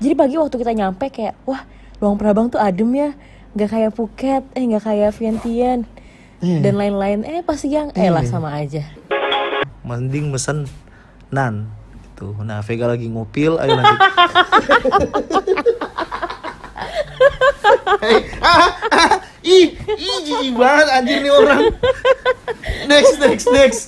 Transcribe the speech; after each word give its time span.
Jadi 0.00 0.14
pagi 0.16 0.36
waktu 0.40 0.56
kita 0.56 0.72
nyampe 0.72 1.12
kayak 1.12 1.36
wah 1.44 1.62
Luang 2.00 2.16
Prabang 2.16 2.48
tuh 2.48 2.56
adem 2.56 2.88
ya, 2.96 3.12
nggak 3.52 3.68
kayak 3.68 3.90
Phuket, 3.92 4.42
eh 4.56 4.64
nggak 4.64 4.84
kayak 4.84 5.10
Vientiane 5.12 5.84
Iya. 6.40 6.64
dan 6.64 6.74
lain-lain. 6.80 7.20
Eh 7.28 7.44
pas 7.44 7.60
siang, 7.60 7.92
eh 7.92 8.08
lah 8.08 8.24
sama 8.24 8.56
aja. 8.56 8.80
Mending 9.84 10.32
mesen 10.32 10.64
nan 11.28 11.68
gitu. 12.00 12.32
Nah, 12.40 12.64
Vega 12.64 12.88
lagi 12.88 13.12
ngupil, 13.12 13.60
ayo 13.60 13.76
nanti. 13.76 13.96
Hey, 18.00 18.16
ah, 18.40 18.68
ah, 18.88 19.12
ih, 19.44 19.72
ih, 19.76 20.18
jijik 20.26 20.54
banget 20.56 20.86
anjir 20.92 21.18
nih 21.24 21.32
orang. 21.32 21.62
Next, 22.88 23.16
next, 23.20 23.46
next. 23.50 23.80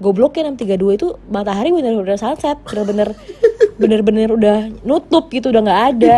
Gobloknya 0.00 0.52
632 0.56 0.96
itu 0.96 1.08
matahari 1.28 1.70
bener-bener 1.76 2.16
sunset, 2.16 2.56
bener-bener 2.64 3.12
bener-bener 3.76 4.28
udah 4.32 4.58
nutup 4.84 5.28
gitu, 5.28 5.52
udah 5.52 5.60
nggak 5.60 5.82
ada. 5.96 6.16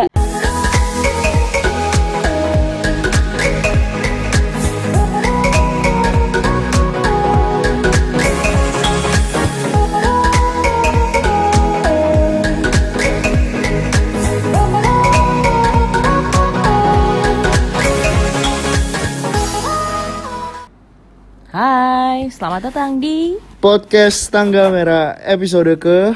Selamat 22.43 22.75
datang 22.75 22.99
di 22.99 23.39
Podcast 23.63 24.27
Tangga 24.27 24.67
Merah 24.67 25.15
episode 25.23 25.79
ke 25.79 26.11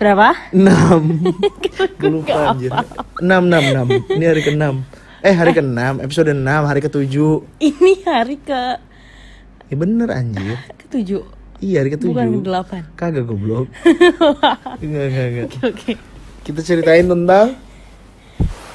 berapa? 0.00 0.32
6 0.56 0.64
Gue 2.00 2.08
lupa 2.08 2.56
anjir. 2.56 2.72
6, 2.72 3.20
6, 3.20 4.08
6 4.08 4.16
Ini 4.16 4.24
hari 4.32 4.42
ke-6 4.48 4.64
Eh 5.20 5.34
hari 5.36 5.52
ke-6, 5.52 6.00
episode 6.00 6.32
6, 6.32 6.40
hari 6.40 6.80
ke-7 6.80 7.16
Ini 7.60 7.92
hari 8.08 8.40
ke 8.40 8.80
Ya 9.68 9.76
bener 9.76 10.08
anjir. 10.08 10.56
ketujuh, 10.88 11.28
Iya 11.60 11.84
hari 11.84 11.92
ke-7 11.92 12.16
bukan 12.16 12.28
ke 12.32 12.48
delapan. 12.48 12.82
Kagak 12.96 13.28
goblok. 13.28 13.68
Enggak, 14.80 15.04
enggak, 15.12 15.26
enggak. 15.28 15.48
Oke. 15.68 15.92
Kita 16.48 16.60
ceritain 16.64 17.04
tentang 17.04 17.60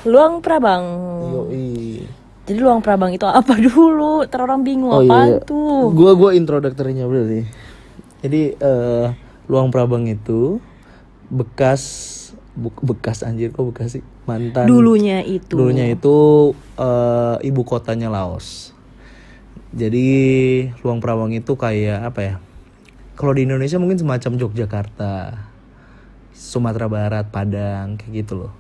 Luang 0.06 0.46
Prabang. 0.46 0.86
Yoi 1.50 2.06
Jadi 2.44 2.60
Luang 2.60 2.84
Prabang 2.84 3.12
itu 3.16 3.24
apa 3.24 3.56
dulu? 3.66 4.28
Terus 4.28 4.44
orang 4.44 4.62
bingung 4.68 4.92
Oh 4.92 5.04
apaan 5.04 5.40
iya 5.40 5.40
tuh? 5.44 5.92
Gua, 5.96 6.12
gua 6.16 6.32
introduktornya 6.36 7.08
berarti 7.08 7.48
Jadi 8.24 8.42
eh, 8.56 9.06
Luang 9.48 9.72
Prabang 9.72 10.08
itu 10.08 10.60
Bekas 11.32 11.82
bu- 12.54 12.84
Bekas 12.84 13.24
anjir 13.24 13.56
kok 13.56 13.64
bekas 13.72 13.96
sih 14.00 14.04
Mantan 14.28 14.68
Dulunya 14.68 15.24
itu. 15.24 15.56
Dulunya 15.56 15.88
itu 15.88 16.18
eh, 16.80 17.36
ibu 17.48 17.62
kotanya 17.64 18.12
Laos. 18.12 18.76
Jadi 19.74 20.08
Luang 20.86 21.02
Prabang 21.02 21.34
itu 21.34 21.56
kayak 21.58 22.14
apa 22.14 22.20
ya? 22.22 22.36
Kalau 23.18 23.34
di 23.34 23.46
Indonesia 23.46 23.78
mungkin 23.78 23.98
semacam 23.98 24.32
Yogyakarta, 24.42 25.38
Sumatera 26.34 26.90
Barat, 26.90 27.26
Padang 27.30 27.98
kayak 27.98 28.26
gitu 28.26 28.34
loh. 28.46 28.54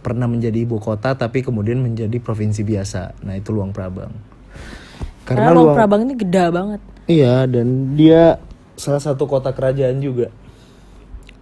Pernah 0.00 0.26
menjadi 0.26 0.58
ibu 0.64 0.82
kota 0.82 1.14
tapi 1.14 1.44
kemudian 1.44 1.78
menjadi 1.78 2.16
provinsi 2.18 2.66
biasa. 2.66 3.22
Nah 3.22 3.34
itu 3.38 3.54
Luang 3.54 3.70
Prabang. 3.70 4.10
Karena 5.24 5.54
Luang 5.54 5.76
Prabang 5.76 6.04
ini 6.04 6.14
gede 6.18 6.50
banget. 6.50 6.80
Iya 7.04 7.44
dan 7.44 7.96
dia 7.96 8.40
salah 8.74 9.00
satu 9.00 9.28
kota 9.28 9.52
kerajaan 9.52 10.00
juga 10.00 10.32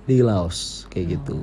di 0.04 0.20
Laos 0.20 0.86
kayak 0.90 1.06
gitu. 1.18 1.38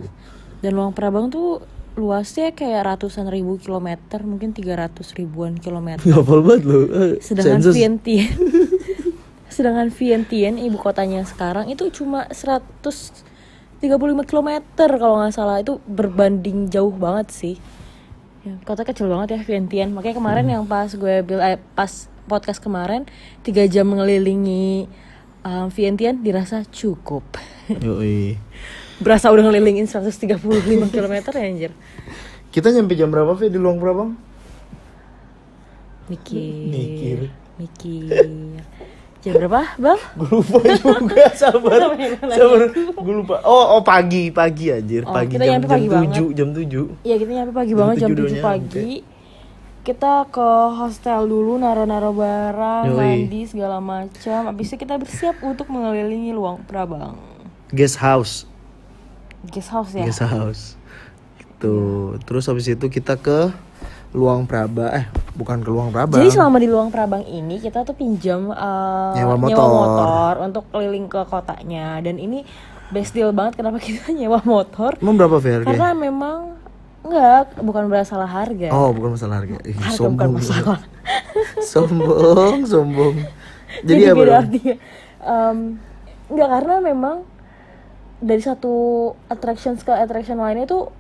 Dan 0.60 0.76
Luang 0.76 0.92
Prabang 0.92 1.32
tuh 1.32 1.64
luasnya 2.00 2.56
kayak 2.56 2.96
ratusan 2.96 3.28
ribu 3.28 3.60
kilometer, 3.60 4.24
mungkin 4.24 4.56
300 4.56 5.20
ribuan 5.20 5.60
kilometer. 5.60 6.04
Ngapal 6.10 6.40
banget. 6.44 6.64
Eh, 6.68 7.14
Sedangkan 7.20 7.60
sensus. 7.60 7.76
Vientiane 7.76 8.32
Sedangkan 9.60 9.90
Vientiane 9.92 10.64
ibu 10.64 10.80
kotanya 10.80 11.26
sekarang 11.28 11.68
itu 11.68 11.92
cuma 11.92 12.30
135 13.80 13.96
km 14.28 14.50
kalau 14.76 15.24
nggak 15.24 15.32
salah 15.32 15.64
itu 15.64 15.80
berbanding 15.88 16.68
jauh 16.68 16.92
banget 16.92 17.32
sih. 17.32 17.56
Ya, 18.44 18.56
kota 18.64 18.84
kecil 18.84 19.08
banget 19.08 19.36
ya 19.36 19.40
Vientiane. 19.44 19.92
Makanya 19.92 20.16
kemarin 20.16 20.46
Hmm. 20.48 20.54
yang 20.60 20.64
pas 20.64 20.88
gue 20.88 21.16
bil 21.24 21.40
eh, 21.40 21.60
pas 21.76 21.92
podcast 22.28 22.60
kemarin 22.60 23.08
tiga 23.42 23.64
jam 23.66 23.88
mengelilingi 23.88 24.88
um, 25.44 25.68
Vientiane 25.72 26.20
dirasa 26.20 26.64
cukup. 26.68 27.24
Yoi. 27.84 28.36
Berasa 29.00 29.32
udah 29.32 29.48
ngelilingin 29.48 29.88
135 29.88 30.44
km 30.94 31.16
ya 31.32 31.44
anjir. 31.44 31.72
Kita 32.52 32.68
nyampe 32.72 33.00
jam 33.00 33.08
berapa 33.08 33.32
Vi 33.32 33.48
di 33.48 33.60
Luang 33.60 33.80
Prabang? 33.80 34.12
Mikir. 36.10 36.68
Mikir. 36.68 37.20
Mikir. 37.56 38.64
Jam 39.20 39.36
berapa, 39.36 39.76
Bang? 39.76 40.00
Gue 40.16 40.30
lupa 40.32 40.64
juga 40.80 41.28
sabar. 41.36 41.92
sabar. 42.24 42.60
Gue 42.96 43.14
lupa. 43.20 43.44
Oh, 43.44 43.76
oh 43.76 43.82
pagi, 43.84 44.32
pagi 44.32 44.72
anjir. 44.72 45.04
Oh, 45.04 45.12
Pagi 45.12 45.36
kita 45.36 45.44
jam 45.44 45.60
jam 45.60 45.68
pagi 45.68 45.88
banget. 45.92 46.24
7, 46.24 46.38
jam 46.40 46.50
7. 46.56 47.04
Iya 47.04 47.16
kita 47.20 47.32
nyampe 47.36 47.52
pagi 47.52 47.72
Jam 47.72 47.80
banget 47.84 47.96
jam 48.00 48.10
tujuh 48.10 48.24
7 48.24 48.32
udah 48.32 48.40
pagi 48.42 48.92
Kita 49.80 50.14
ke 50.26 50.48
hostel 50.72 51.22
dulu 51.26 51.56
naro-naro 51.56 52.12
barang, 52.12 52.84
Yoi. 52.88 52.96
mandi 52.96 53.42
segala 53.44 53.80
macam. 53.80 54.40
Abis 54.48 54.72
itu 54.72 54.76
kita 54.78 54.96
bersiap 54.96 55.36
untuk 55.42 55.68
mengelilingi 55.68 56.32
Luang 56.32 56.64
Prabang 56.64 57.20
Guest 57.70 58.00
house. 58.00 58.48
Guest 59.46 59.68
house 59.68 59.92
ya 59.92 60.08
Guest 60.08 60.24
house. 60.24 60.64
Itu. 61.38 61.76
Terus 62.24 62.48
habis 62.48 62.68
itu 62.68 62.86
kita 62.88 63.20
ke 63.20 63.52
Luang 64.12 64.50
Praba. 64.50 64.90
Eh, 64.98 65.06
bukan 65.38 65.62
ke 65.62 65.70
Luang 65.70 65.94
Prabang. 65.94 66.18
Jadi 66.18 66.34
selama 66.34 66.58
di 66.58 66.66
Luang 66.66 66.90
Prabang 66.90 67.22
ini 67.24 67.62
kita 67.62 67.86
tuh 67.86 67.94
pinjam 67.94 68.50
uh, 68.50 69.14
Nyewa 69.14 69.38
motor. 69.38 69.70
motor 69.70 70.34
untuk 70.42 70.64
keliling 70.74 71.06
ke 71.06 71.22
kotanya 71.24 72.02
Dan 72.02 72.18
ini 72.18 72.42
best 72.90 73.14
deal 73.14 73.30
banget 73.30 73.62
kenapa 73.62 73.78
kita 73.86 74.10
nyewa 74.10 74.42
motor 74.42 74.98
Emang 74.98 75.16
berapa 75.16 75.38
harganya? 75.38 75.66
Karena 75.66 75.90
memang 75.94 76.38
Enggak, 77.00 77.56
bukan 77.64 77.88
masalah 77.88 78.28
harga 78.28 78.68
Oh, 78.76 78.92
bukan 78.92 79.16
masalah 79.16 79.40
harga. 79.40 79.56
Ih, 79.64 79.72
Harga 79.72 79.96
sombong. 79.96 80.14
bukan 80.20 80.30
masalah 80.36 80.80
sombong, 81.72 82.58
sombong. 82.68 83.16
Jadi, 83.88 84.04
Jadi 84.04 84.04
apa? 84.04 84.18
beda 84.20 84.34
artinya. 84.44 84.76
Em, 85.24 85.58
enggak 86.28 86.50
karena 86.60 86.76
memang 86.84 87.16
dari 88.20 88.44
satu 88.44 88.74
attraction 89.32 89.80
ke 89.80 89.96
attraction 89.96 90.44
lainnya 90.44 90.68
tuh 90.68 90.92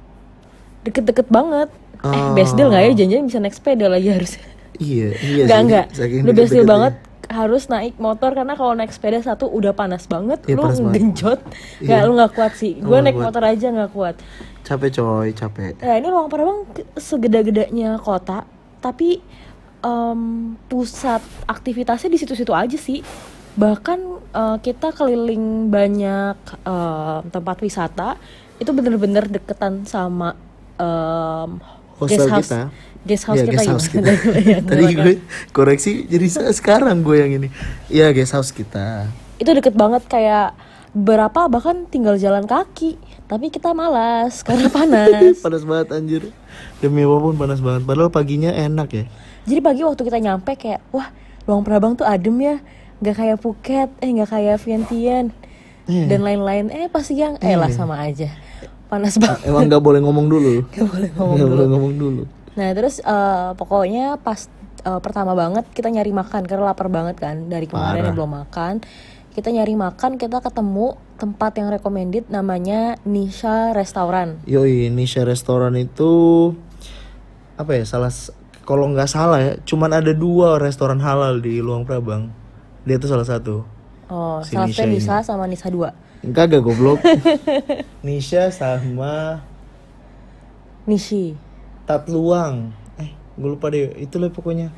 deket-deket 0.88 1.28
banget. 1.28 1.68
Eh, 2.00 2.08
Oh. 2.08 2.32
best 2.32 2.56
deal 2.56 2.68
nggak 2.68 2.84
ya? 2.86 2.92
Janjian 2.98 3.28
bisa 3.28 3.38
naik 3.38 3.54
sepeda 3.54 3.86
lagi 3.86 4.08
harusnya. 4.08 4.46
Iya, 4.80 5.10
iya 5.20 5.44
enggak. 5.54 5.92
Saking 5.92 6.24
Udah 6.24 6.34
best 6.34 6.50
deal 6.50 6.64
deket-deketnya. 6.64 6.72
banget 6.72 6.94
harus 7.30 7.64
naik 7.68 7.94
motor 7.98 8.32
karena 8.32 8.54
kalau 8.54 8.74
naik 8.74 8.90
sepeda 8.90 9.20
satu 9.20 9.46
udah 9.46 9.70
panas 9.72 10.08
banget, 10.08 10.40
Iya, 10.44 10.56
lu 10.56 10.62
panas 10.64 10.80
genjot. 10.80 11.40
Iya. 11.78 11.86
Nggak, 11.86 12.02
lu 12.02 12.12
nggak 12.16 12.32
kuat 12.34 12.54
sih. 12.56 12.74
Oh, 12.74 12.82
Gue 12.82 12.90
nggak 12.90 13.04
naik 13.04 13.16
kuat. 13.16 13.26
motor 13.28 13.44
aja 13.46 13.68
nggak 13.70 13.92
kuat. 13.92 14.16
Capek 14.62 14.90
coy, 14.94 15.28
capek. 15.32 15.74
Nah 15.78 15.96
ini 15.96 16.08
Luang 16.08 16.28
Prabang 16.28 16.60
segede-gedenya 16.96 17.98
kota, 17.98 18.48
tapi 18.78 19.20
em, 19.80 20.22
pusat 20.66 21.20
aktivitasnya 21.46 22.08
di 22.08 22.18
situ-situ 22.18 22.52
aja 22.52 22.76
sih. 22.76 23.04
Bahkan 23.54 24.00
eh, 24.32 24.58
kita 24.62 24.90
keliling 24.92 25.68
banyak 25.68 26.38
em, 26.62 27.22
tempat 27.28 27.58
wisata, 27.60 28.16
itu 28.56 28.70
bener-bener 28.70 29.28
deketan 29.28 29.84
sama 29.84 30.34
em, 30.76 31.60
Hostel 32.00 32.16
guest 32.18 32.32
house, 32.32 32.48
kita. 32.48 32.62
guest 33.02 33.24
house 33.26 33.36
Iya, 33.36 33.46
kita 33.46 33.54
guest 33.54 33.70
house 33.70 33.88
kita. 33.94 34.12
Ya, 34.40 34.58
Tadi 34.62 34.84
gue 34.94 35.14
koreksi 35.50 35.92
jadi 36.06 36.26
se- 36.26 36.54
sekarang 36.54 37.00
gue 37.00 37.18
yang 37.18 37.32
ini. 37.34 37.48
Iya, 37.88 38.10
guest 38.10 38.32
house 38.32 38.50
kita. 38.50 39.12
itu 39.36 39.48
deket 39.50 39.72
banget 39.72 40.04
kayak 40.06 40.52
berapa 40.90 41.48
bahkan 41.48 41.86
tinggal 41.86 42.16
jalan 42.16 42.44
kaki, 42.44 42.96
tapi 43.24 43.48
kita 43.48 43.72
malas 43.72 44.42
karena 44.42 44.68
panas. 44.74 45.38
panas 45.38 45.62
banget 45.62 45.88
anjir. 45.92 46.24
Demi 46.78 47.02
apa 47.02 47.18
pun 47.18 47.36
panas 47.36 47.60
banget. 47.60 47.84
Padahal 47.84 48.10
paginya 48.10 48.50
enak 48.50 48.90
ya. 48.90 49.06
Jadi 49.46 49.60
pagi 49.60 49.82
waktu 49.82 50.02
kita 50.02 50.18
nyampe 50.18 50.54
kayak 50.54 50.84
wah 50.90 51.08
Luang 51.46 51.62
Prabang 51.62 51.94
tuh 51.94 52.04
adem 52.04 52.36
ya, 52.38 52.56
nggak 52.98 53.16
kayak 53.16 53.38
Phuket, 53.38 53.90
eh 53.98 54.10
nggak 54.10 54.30
kayak 54.30 54.58
Vientiane 54.58 55.32
Iya. 55.86 56.06
dan 56.06 56.22
lain-lain. 56.22 56.70
Eh 56.70 56.86
pas 56.86 57.02
siang, 57.02 57.40
eh 57.40 57.56
lah 57.56 57.70
sama 57.70 57.98
aja, 57.98 58.30
panas 58.90 59.16
banget. 59.16 59.46
Emang 59.46 59.70
nggak 59.70 59.80
boleh 59.80 60.02
ngomong 60.02 60.26
dulu. 60.26 60.66
Gak 60.74 60.86
boleh 60.86 61.10
ngomong 61.14 61.36
Nggak 61.38 61.46
dulu. 61.46 61.56
boleh 61.56 61.68
ngomong 61.70 61.94
dulu. 61.96 62.22
Nah 62.58 62.70
terus 62.74 62.96
eh, 63.00 63.50
pokoknya 63.54 64.18
pas 64.18 64.50
eh, 64.82 65.00
pertama 65.00 65.32
banget 65.34 65.70
kita 65.70 65.88
nyari 65.88 66.10
makan 66.10 66.44
karena 66.44 66.64
lapar 66.68 66.90
banget 66.90 67.16
kan 67.16 67.48
dari 67.48 67.70
kemarin 67.70 68.02
Parah. 68.02 68.08
yang 68.10 68.16
belum 68.18 68.32
makan. 68.44 68.74
Kita 69.30 69.54
nyari 69.54 69.72
makan, 69.72 70.18
kita 70.18 70.42
ketemu 70.42 70.98
tempat 71.16 71.54
yang 71.56 71.70
recommended 71.70 72.28
namanya 72.28 72.98
Nisha 73.06 73.72
Restaurant. 73.72 74.42
Yoi, 74.44 74.90
Nisha 74.90 75.24
Restoran 75.24 75.78
itu 75.78 76.12
apa 77.56 77.78
ya? 77.78 77.86
Salah 77.86 78.10
kalau 78.66 78.90
nggak 78.90 79.08
salah 79.08 79.40
ya, 79.40 79.54
cuman 79.64 79.96
ada 79.96 80.12
dua 80.12 80.58
restoran 80.58 81.00
halal 81.00 81.40
di 81.40 81.62
Luang 81.62 81.86
Prabang. 81.86 82.34
Dia 82.84 82.98
tuh 82.98 83.08
salah 83.08 83.24
satu. 83.24 83.64
Oh, 84.10 84.42
Si 84.42 84.58
salah 84.58 84.66
Nisha 84.68 84.84
ini. 84.84 84.98
Nisa 84.98 85.22
sama 85.22 85.46
Nisa 85.46 85.70
2 85.70 86.09
Kagak 86.20 86.60
goblok. 86.62 87.00
Nisha 88.06 88.52
sama 88.52 89.44
Nishi. 90.84 91.38
Tatluang. 91.86 92.74
Eh, 93.00 93.14
gue 93.38 93.50
lupa 93.50 93.72
deh. 93.72 93.94
Itu 93.96 94.20
lah 94.20 94.34
pokoknya. 94.34 94.74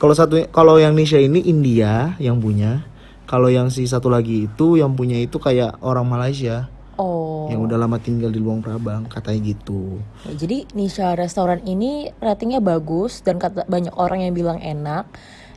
Kalau 0.00 0.14
satu 0.16 0.40
kalau 0.48 0.80
yang 0.80 0.96
Nisha 0.96 1.20
ini 1.20 1.44
India 1.44 2.16
yang 2.16 2.40
punya. 2.40 2.86
Kalau 3.28 3.46
yang 3.46 3.70
si 3.70 3.86
satu 3.86 4.10
lagi 4.10 4.50
itu 4.50 4.80
yang 4.80 4.96
punya 4.98 5.14
itu 5.20 5.38
kayak 5.38 5.78
orang 5.84 6.06
Malaysia 6.08 6.66
Oh. 7.00 7.48
yang 7.48 7.64
udah 7.64 7.80
lama 7.80 7.96
tinggal 7.96 8.28
di 8.28 8.36
Luang 8.36 8.60
Prabang 8.60 9.08
katanya 9.08 9.56
gitu. 9.56 10.04
Ya, 10.28 10.36
Jadi 10.36 10.68
Nisha 10.76 11.16
restoran 11.16 11.64
ini 11.64 12.12
ratingnya 12.20 12.60
bagus 12.60 13.24
dan 13.24 13.40
kata 13.40 13.64
banyak 13.64 13.96
orang 13.96 14.20
yang 14.28 14.36
bilang 14.36 14.60
enak. 14.60 15.08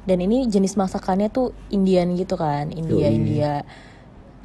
Dan 0.08 0.24
ini 0.24 0.48
jenis 0.48 0.80
masakannya 0.80 1.28
tuh 1.28 1.52
Indian 1.68 2.16
gitu 2.16 2.40
kan, 2.40 2.72
India 2.72 3.12
Yoi. 3.12 3.16
India. 3.20 3.54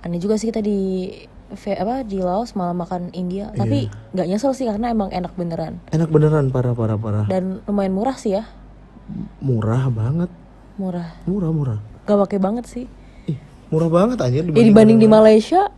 Aneh 0.09 0.19
juga 0.19 0.35
sih 0.35 0.49
kita 0.49 0.59
di 0.59 1.13
apa 1.51 2.01
di 2.03 2.17
Laos 2.17 2.53
malah 2.53 2.73
makan 2.73 3.09
India, 3.13 3.49
tapi 3.51 3.89
nggak 4.11 4.27
nyesel 4.27 4.53
sih 4.53 4.65
karena 4.65 4.89
emang 4.89 5.09
enak 5.09 5.33
beneran 5.33 5.81
Enak 5.87 6.09
beneran 6.09 6.49
parah 6.49 6.73
parah 6.73 6.97
parah. 6.97 7.25
dan 7.25 7.61
lumayan 7.65 7.93
murah 7.93 8.17
sih 8.17 8.33
ya, 8.33 8.45
Murah 9.39 9.89
banget. 9.89 10.29
murah. 10.77 11.09
Murah 11.25 11.51
murah. 11.51 11.79
Gak 12.05 12.19
pakai 12.19 12.39
banget 12.39 12.65
sih. 12.65 12.85
Ih, 13.27 13.37
murah 13.69 13.89
banget 13.89 14.17
anjir 14.19 14.45
Ya 14.45 14.63
dibanding 14.63 14.97
di 14.97 15.05
Malaysia, 15.07 15.69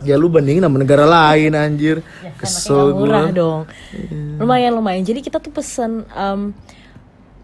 Ya 0.00 0.14
lu 0.14 0.26
bandingin 0.26 0.60
sama 0.60 0.76
negara 0.76 1.04
lain 1.04 1.54
anjir. 1.54 2.02
Kesel 2.36 2.74
Nggak 2.84 2.94
murah 2.96 3.24
gue. 3.24 3.34
dong. 3.34 3.60
Lumayan 4.36 4.74
lumayan. 4.74 5.00
Jadi 5.00 5.20
kita 5.20 5.38
tuh 5.38 5.50
pesen 5.50 6.02
em, 6.08 6.50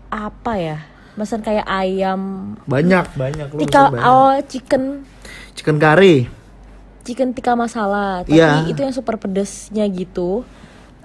apa 0.08 0.52
ya? 0.54 0.78
Pesen 1.12 1.40
kayak 1.40 1.64
ayam 1.64 2.54
Banyak, 2.64 3.12
banyak 3.12 3.46
lu 3.50 3.60
banyak. 3.60 4.00
oh 4.00 4.34
chicken 4.44 5.02
Chicken 5.60 5.76
curry. 5.76 6.24
chicken 7.00 7.32
tikka 7.32 7.52
masala. 7.52 8.22
Tapi 8.22 8.32
Iya. 8.34 8.64
itu 8.66 8.76
yang 8.78 8.92
super 8.92 9.16
pedesnya 9.16 9.84
gitu. 9.86 10.40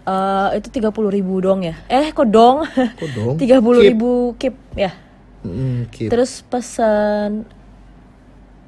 Eh 0.01 0.49
itu 0.55 0.67
tiga 0.69 0.89
puluh 0.89 1.09
ribu 1.09 1.39
dong 1.39 1.59
ya? 1.61 1.75
Eh 1.87 2.09
kok 2.09 2.23
dong? 2.25 2.63
Tiga 3.41 3.57
puluh 3.57 3.79
Keep. 3.79 3.89
ribu 3.89 4.11
kip 4.35 4.55
ya. 4.73 4.91
Mm, 5.41 5.89
keep. 5.89 6.07
Terus 6.07 6.39
pesen 6.41 7.43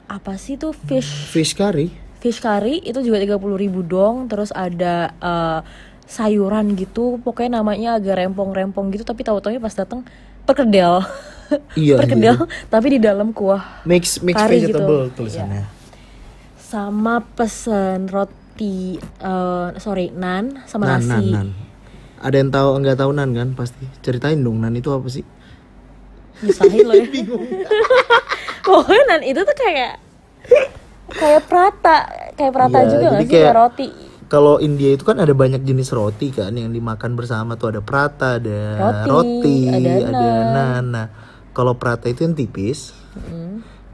apa 0.06 0.36
sih 0.36 0.56
tuh 0.56 0.72
fish 0.72 1.28
Fish 1.28 1.52
curry. 1.52 1.92
fish 2.18 2.40
curry 2.40 2.80
itu 2.82 3.00
juga 3.00 3.18
tiga 3.18 3.36
puluh 3.36 3.56
ribu 3.56 3.80
dong 3.80 4.26
terus 4.26 4.50
ada 4.50 5.12
eh, 5.14 5.60
sayuran 6.06 6.74
gitu 6.74 7.20
pokoknya 7.22 7.62
namanya 7.62 7.96
agak 7.96 8.18
rempong-rempong 8.18 8.90
gitu 8.90 9.04
tapi 9.04 9.22
tahu-taunya 9.22 9.60
pas 9.60 9.72
datang 9.72 10.02
perkedel 10.42 11.04
Iya, 11.74 11.96
perkedel 12.00 12.36
tapi 12.66 12.88
di 12.90 13.00
dalam 13.00 13.30
kuah 13.30 13.84
Mix 13.84 14.20
mix 14.22 14.34
Curry 14.34 14.64
vegetable 14.64 15.08
gitu. 15.08 15.16
tulisannya. 15.22 15.77
Sama 16.68 17.24
pesen 17.32 18.08
roti 18.08 19.00
eh, 19.00 19.68
sorry 19.78 20.12
nan 20.12 20.60
sama 20.66 20.84
Nan, 20.86 21.00
nan, 21.00 21.08
nasi 21.08 21.28
nan. 21.32 21.48
Ada 22.18 22.36
yang 22.36 22.50
tahu 22.50 22.68
nggak 22.78 22.98
tahu 22.98 23.12
nan 23.14 23.30
kan 23.32 23.50
pasti. 23.54 23.86
Ceritain 24.02 24.36
dong 24.38 24.60
nan 24.60 24.74
itu 24.74 24.90
apa 24.90 25.08
sih? 25.08 25.24
nyusahin 26.38 26.86
loh 26.86 26.94
ya 26.94 27.06
pokoknya 28.66 29.04
nan 29.08 29.22
itu 29.24 29.42
tuh 29.42 29.58
kayak 29.58 29.98
kayak 31.10 31.42
prata 31.50 31.98
kayak 32.38 32.54
prata 32.54 32.78
Iya, 32.78 32.90
juga 32.94 33.08
sih 33.18 33.26
kayak- 33.28 33.56
roti 33.56 33.88
Kalau 34.28 34.60
India 34.60 34.92
itu 34.92 35.02
kan 35.02 35.18
ada 35.18 35.32
banyak 35.32 35.64
jenis 35.64 35.90
roti 35.90 36.30
kan 36.30 36.52
yang 36.52 36.70
dimakan 36.70 37.16
bersama 37.16 37.56
tuh 37.56 37.72
ada 37.72 37.80
prata, 37.80 38.36
ada 38.36 38.60
Roti, 39.08 39.08
roti, 39.08 39.58
ada 39.72 39.92
ada, 40.04 40.28
nan. 40.52 40.84
Nah, 40.92 41.08
kalau 41.56 41.74
prata 41.74 42.06
itu 42.06 42.22
yang 42.22 42.36
tipis. 42.36 42.92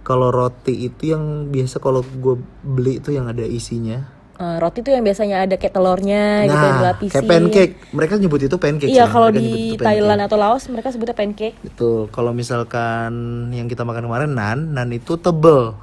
Kalau 0.04 0.30
roti 0.36 0.92
itu 0.92 1.16
yang 1.16 1.48
biasa 1.48 1.80
kalau 1.80 2.04
gue 2.04 2.36
beli 2.60 3.00
itu 3.00 3.16
yang 3.16 3.32
ada 3.32 3.44
isinya. 3.48 4.04
Eh, 4.34 4.58
roti 4.60 4.84
tuh 4.84 4.92
yang 4.92 5.06
biasanya 5.06 5.48
ada 5.48 5.56
kayak 5.56 5.78
telurnya 5.78 6.44
gitu 6.44 6.58
yang 6.58 6.76
nah, 6.76 6.80
dilapisin 6.84 7.16
kayak 7.16 7.30
pancake. 7.32 7.74
Mereka 7.96 8.14
nyebut 8.20 8.42
itu 8.44 8.56
pancake. 8.60 8.92
Iya 8.92 9.06
kalau 9.08 9.30
di 9.32 9.78
itu. 9.78 9.80
Thailand 9.80 10.22
atau 10.26 10.36
Laos 10.36 10.68
mereka 10.68 10.92
sebutnya 10.92 11.16
pancake. 11.16 11.56
Betul. 11.64 12.12
Kalau 12.12 12.36
misalkan 12.36 13.14
yang 13.56 13.72
kita 13.72 13.88
makan 13.88 14.10
kemarin 14.10 14.36
nan, 14.36 14.76
nan 14.76 14.90
itu 14.92 15.16
tebel. 15.16 15.78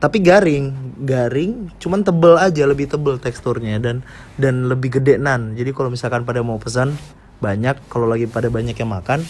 Tapi 0.00 0.16
garing, 0.18 0.96
garing, 1.04 1.76
cuman 1.76 2.00
tebel 2.00 2.40
aja, 2.40 2.64
lebih 2.64 2.88
tebel 2.88 3.20
teksturnya 3.20 3.76
dan 3.80 4.00
dan 4.40 4.66
lebih 4.66 4.96
gede 5.00 5.20
nan. 5.20 5.52
Jadi 5.56 5.76
kalau 5.76 5.92
misalkan 5.92 6.24
pada 6.24 6.40
mau 6.40 6.56
pesan 6.56 6.96
banyak, 7.38 7.76
kalau 7.86 8.08
lagi 8.08 8.24
pada 8.24 8.48
banyak 8.48 8.76
yang 8.76 8.90
makan, 8.90 9.22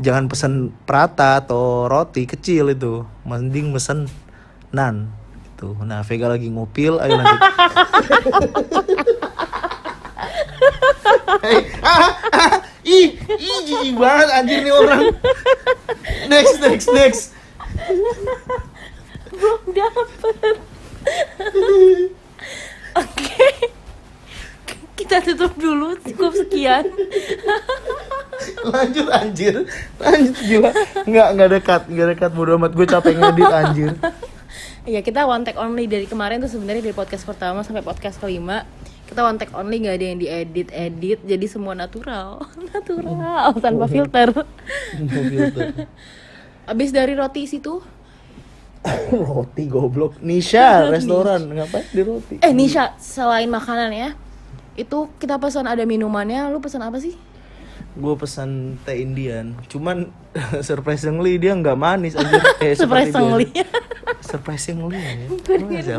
jangan 0.00 0.28
pesan 0.28 0.72
prata 0.88 1.42
atau 1.44 1.88
roti 1.88 2.24
kecil 2.24 2.72
itu, 2.72 3.04
mending 3.28 3.72
pesen 3.74 4.08
nan. 4.72 5.12
Gitu. 5.44 5.76
Nah, 5.84 6.00
Vega 6.06 6.32
lagi 6.32 6.48
ngupil, 6.48 6.98
ayo 7.00 7.12
nanti. 7.18 7.36
Hei, 11.42 11.58
ah, 11.82 12.14
ah, 12.30 12.54
ih, 12.86 13.18
ih, 13.18 13.58
jijik 13.66 13.98
banget 13.98 14.28
anjir 14.30 14.62
nih 14.62 14.70
orang. 14.70 15.10
Next, 16.30 16.62
next, 16.62 16.86
next. 16.94 17.22
Belum 19.34 19.62
dapet. 19.74 20.56
Oke. 23.02 23.71
Kita 25.02 25.18
tutup 25.18 25.52
dulu 25.58 25.98
cukup 25.98 26.32
sekian. 26.38 26.86
Lanjut 28.62 29.06
anjir, 29.10 29.66
lanjut 29.98 30.36
gila. 30.46 30.70
Nggak, 31.02 31.28
nggak 31.34 31.48
dekat, 31.58 31.82
nggak 31.90 32.08
dekat 32.14 32.30
bodo 32.30 32.54
amat. 32.54 32.70
Gue 32.74 32.86
capek 32.86 33.18
ngedit 33.18 33.50
anjir. 33.50 33.90
Iya 34.82 34.98
kita 35.02 35.26
one 35.26 35.46
take 35.46 35.58
only 35.58 35.86
dari 35.86 36.10
kemarin 36.10 36.42
tuh 36.42 36.50
sebenarnya 36.50 36.82
dari 36.82 36.94
podcast 36.94 37.22
pertama 37.22 37.62
sampai 37.62 37.86
podcast 37.86 38.18
kelima 38.18 38.66
kita 39.06 39.22
one 39.22 39.38
take 39.38 39.54
only 39.54 39.78
nggak 39.78 39.94
ada 39.94 40.06
yang 40.10 40.18
diedit 40.18 40.68
edit 40.74 41.18
jadi 41.22 41.46
semua 41.46 41.78
natural 41.78 42.42
natural 42.74 43.54
tanpa 43.62 43.86
filter. 43.86 44.34
Abis 46.66 46.90
dari 46.90 47.14
roti 47.14 47.46
situ 47.46 47.78
roti 49.30 49.64
goblok. 49.70 50.18
Nisha, 50.26 50.90
restoran. 50.90 51.46
Ngapain 51.46 51.86
di 51.92 52.02
roti? 52.02 52.34
Eh 52.42 52.50
Nisha, 52.50 52.98
selain 52.98 53.46
makanan 53.46 53.90
ya 53.94 54.10
Itu 54.74 55.12
kita 55.16 55.36
pesan 55.36 55.64
ada 55.64 55.82
minumannya, 55.82 56.48
lu 56.48 56.58
pesan 56.58 56.80
apa 56.80 56.96
sih? 56.96 57.12
Gue 57.92 58.16
pesan 58.16 58.80
teh 58.82 58.96
Indian. 58.96 59.52
Cuman 59.66 60.08
surprisingly 60.66 61.36
dia 61.36 61.52
nggak 61.52 61.76
manis 61.76 62.14
anjir. 62.14 62.40
Eh, 62.58 62.72
Surprisingly. 62.72 63.52
Surprisingly 64.22 64.96
ya. 64.96 65.26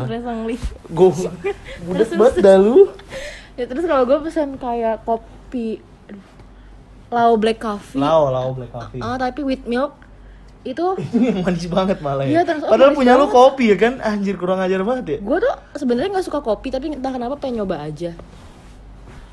Surprisingly 0.00 0.56
Gue 0.88 1.08
budak 1.84 2.08
banget 2.18 2.34
dah 2.40 2.56
lu. 2.56 2.90
Ya 3.54 3.64
terus 3.64 3.84
kalau 3.84 4.02
gue 4.04 4.18
pesan 4.20 4.58
kayak 4.58 5.02
kopi 5.02 5.78
Lau 7.06 7.38
black 7.38 7.62
coffee 7.62 7.94
Lau, 7.96 8.26
lau 8.26 8.50
black 8.52 8.74
coffee. 8.74 8.98
Ah, 8.98 9.14
tapi 9.14 9.46
with 9.46 9.62
milk 9.64 9.94
Itu 10.64 10.98
yang 11.12 11.46
manis 11.46 11.68
banget 11.68 12.00
malah 12.00 12.26
ya. 12.26 12.30
Iya, 12.32 12.42
terus- 12.42 12.66
oh, 12.66 12.74
Padahal 12.74 12.90
punya 12.90 13.14
lu 13.14 13.28
banget. 13.28 13.36
kopi 13.36 13.64
ya 13.68 13.76
kan? 13.78 13.92
Anjir 14.02 14.34
kurang 14.34 14.58
ajar 14.58 14.82
banget 14.82 15.04
ya. 15.06 15.18
Gue 15.22 15.38
tuh 15.38 15.54
sebenarnya 15.76 16.10
nggak 16.10 16.26
suka 16.26 16.40
kopi 16.40 16.74
Tapi 16.74 16.90
entah 16.90 17.12
kenapa 17.12 17.38
pengen 17.38 17.62
nyoba 17.62 17.78
aja 17.78 18.18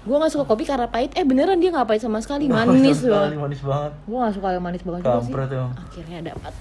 Gue 0.02 0.16
gak 0.18 0.34
suka 0.34 0.46
kopi 0.50 0.66
karena 0.66 0.90
pahit 0.90 1.14
Eh 1.14 1.22
beneran 1.22 1.62
dia 1.62 1.70
gak 1.70 1.86
pahit 1.86 2.02
sama 2.02 2.18
sekali 2.18 2.50
Manis 2.50 3.06
Sekali, 3.06 3.14
banget 3.14 3.38
manis 3.38 3.62
banget. 3.62 3.92
Gue 4.10 4.18
gak 4.18 4.34
suka 4.34 4.48
yang 4.54 4.64
manis 4.66 4.82
banget 4.82 5.02
juga 5.06 5.20
sih 5.22 5.30
Kampret 5.30 5.50
ya. 5.54 5.66
Akhirnya 5.78 6.20
dapat 6.34 6.54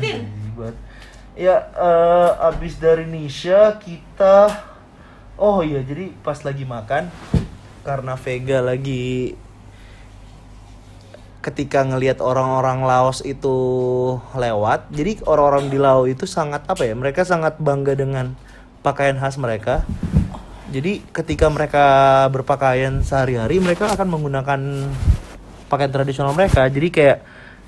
Ribet. 0.00 0.76
Ya, 1.38 1.56
eh, 1.72 2.30
abis 2.50 2.82
dari 2.82 3.06
Nisha 3.06 3.78
kita 3.78 4.66
Oh 5.40 5.64
iya, 5.64 5.80
jadi 5.80 6.12
pas 6.20 6.36
lagi 6.44 6.68
makan 6.68 7.08
karena 7.80 8.12
Vega 8.12 8.60
lagi 8.60 9.32
ketika 11.40 11.80
ngelihat 11.80 12.20
orang-orang 12.20 12.84
Laos 12.84 13.24
itu 13.24 13.56
lewat, 14.36 14.92
jadi 14.92 15.16
orang-orang 15.24 15.72
di 15.72 15.80
Laos 15.80 16.12
itu 16.12 16.28
sangat 16.28 16.68
apa 16.68 16.84
ya? 16.84 16.92
Mereka 16.92 17.24
sangat 17.24 17.56
bangga 17.56 17.96
dengan 17.96 18.36
pakaian 18.84 19.16
khas 19.16 19.40
mereka. 19.40 19.88
Jadi 20.70 21.02
ketika 21.10 21.50
mereka 21.50 21.84
berpakaian 22.30 23.02
sehari-hari, 23.02 23.58
mereka 23.58 23.90
akan 23.90 24.06
menggunakan 24.06 24.60
pakaian 25.66 25.90
tradisional 25.90 26.30
mereka. 26.30 26.70
Jadi 26.70 26.88
kayak 26.94 27.18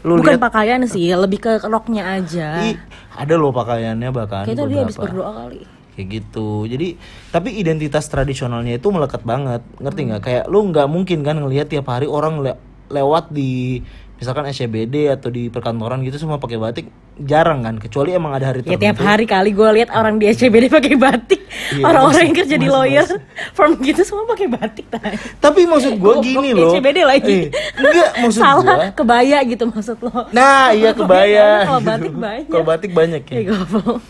lu 0.06 0.18
Bukan 0.22 0.38
lihat 0.38 0.42
pakaian 0.42 0.82
sih, 0.86 1.10
lebih 1.10 1.38
ke 1.42 1.52
roknya 1.66 2.18
aja. 2.18 2.62
Ih, 2.62 2.78
ada 3.14 3.34
loh 3.34 3.50
pakaiannya 3.50 4.10
bahkan 4.14 4.46
Kayaknya 4.46 4.66
dia 4.70 4.80
habis 4.86 4.98
berdoa 4.98 5.30
kali. 5.34 5.62
Kayak 5.98 6.06
gitu. 6.08 6.66
Jadi 6.70 6.88
tapi 7.34 7.58
identitas 7.58 8.06
tradisionalnya 8.06 8.78
itu 8.78 8.88
melekat 8.90 9.26
banget. 9.26 9.62
Ngerti 9.82 10.00
nggak? 10.06 10.20
Kayak 10.22 10.44
lu 10.46 10.58
nggak 10.70 10.86
mungkin 10.86 11.26
kan 11.26 11.42
ngelihat 11.42 11.70
tiap 11.70 11.90
hari 11.90 12.06
orang 12.06 12.38
le- 12.38 12.60
lewat 12.86 13.34
di 13.34 13.82
misalkan 14.22 14.46
SCBD 14.46 15.10
atau 15.10 15.34
di 15.34 15.50
perkantoran 15.50 16.06
gitu 16.06 16.22
semua 16.22 16.38
pakai 16.38 16.54
batik 16.54 16.86
jarang 17.14 17.60
kan 17.60 17.76
kecuali 17.76 18.10
emang 18.10 18.32
ada 18.32 18.48
hari 18.48 18.60
Ya 18.60 18.72
tertentu. 18.72 18.82
tiap 18.82 18.98
hari 19.00 19.24
kali 19.24 19.50
gue 19.50 19.68
lihat 19.74 19.90
orang 19.90 20.16
di 20.16 20.26
SCBD 20.26 20.66
pakai 20.66 20.96
batik. 20.96 21.44
Iya, 21.70 21.84
Orang-orang 21.84 22.22
yang 22.22 22.30
mas- 22.30 22.40
kerja 22.40 22.56
di 22.56 22.66
lawyer. 22.66 23.06
Firm 23.56 23.72
gitu 23.78 24.00
semua 24.00 24.24
pakai 24.26 24.48
batik 24.48 24.86
tay. 24.88 25.14
tapi 25.36 25.64
maksud 25.64 25.92
gue 25.94 26.14
gini 26.20 26.50
loh. 26.50 26.72
SCBD 26.72 26.98
lagi. 27.02 27.38
Eh, 27.46 27.76
enggak 27.76 28.10
maksud 28.18 28.40
Salah, 28.40 28.64
gue 28.80 28.96
kebaya 28.96 29.38
gitu 29.44 29.64
maksud 29.66 29.96
lo. 29.98 30.24
Nah 30.30 30.70
iya 30.70 30.90
kebaya 30.98 31.48
Kalau 31.68 31.78
gitu. 31.78 31.86
batik 31.86 32.14
banyak. 32.14 32.46
Kalau 32.48 32.64
batik 32.64 32.92
banyak 32.92 33.22
ya. 33.22 33.34
Ya 33.34 33.42
goblok. 33.50 34.00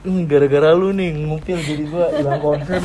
Hmm, 0.00 0.22
gara-gara 0.24 0.70
lu 0.72 0.88
nih 0.90 1.10
ngupil 1.20 1.58
jadi 1.58 1.84
gua 1.84 2.06
hilang 2.10 2.38
konsen. 2.38 2.80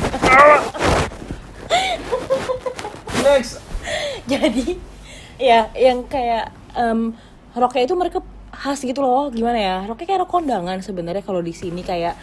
Next. 3.22 3.60
Jadi 4.24 4.76
ya 5.36 5.68
yang 5.74 6.04
kayak 6.04 6.48
em, 6.74 7.12
roknya 7.52 7.82
itu 7.82 7.94
mereka 7.94 8.18
khas 8.54 8.80
gitu 8.80 9.02
loh 9.02 9.28
gimana 9.28 9.58
ya? 9.58 9.76
Roknya 9.84 10.06
kayak 10.06 10.20
rok 10.24 10.30
kondangan 10.30 10.78
sebenarnya 10.80 11.20
kalau 11.20 11.38
di 11.38 11.52
sini 11.52 11.82
kayak 11.82 12.16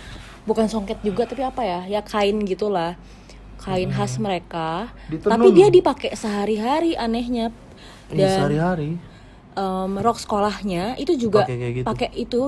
bukan 0.44 0.66
songket 0.66 1.00
juga 1.02 1.28
tapi 1.28 1.44
apa 1.44 1.62
ya? 1.62 1.80
Ya 1.86 2.02
kain 2.02 2.42
gitulah. 2.44 2.98
Kain 3.62 3.94
khas 3.94 4.18
mereka. 4.18 4.90
Ditenun. 5.06 5.30
tapi 5.30 5.48
dia 5.54 5.68
dipakai 5.70 6.18
sehari-hari 6.18 6.98
anehnya. 6.98 7.54
Iya, 8.10 8.18
dan 8.18 8.30
sehari-hari. 8.42 8.90
em, 9.54 9.92
rok 10.02 10.18
sekolahnya 10.18 10.98
itu 10.98 11.14
juga 11.14 11.46
Pakai 11.46 12.10
gitu. 12.10 12.18
itu 12.18 12.40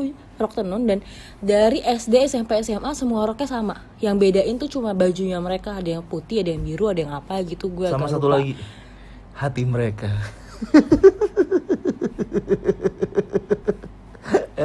rok 0.41 0.57
tenun. 0.57 0.89
Dan 0.89 0.99
dari 1.37 1.79
SD 1.79 2.25
SMP 2.25 2.57
SMA 2.65 2.97
semua 2.97 3.23
roknya 3.23 3.45
sama. 3.45 3.85
Yang 4.01 4.15
bedain 4.17 4.55
tuh 4.57 4.67
cuma 4.67 4.91
bajunya 4.91 5.37
mereka. 5.37 5.77
Ada 5.77 6.01
yang 6.01 6.03
putih 6.03 6.41
ada 6.41 6.49
yang 6.49 6.65
biru 6.65 6.89
ada 6.89 6.99
yang 7.05 7.13
apa 7.13 7.45
gitu. 7.45 7.69
Gue 7.69 7.93
sama 7.93 8.09
satu 8.09 8.25
lupa. 8.25 8.41
lagi. 8.41 8.57
Hati 9.33 9.65
mereka 9.65 10.13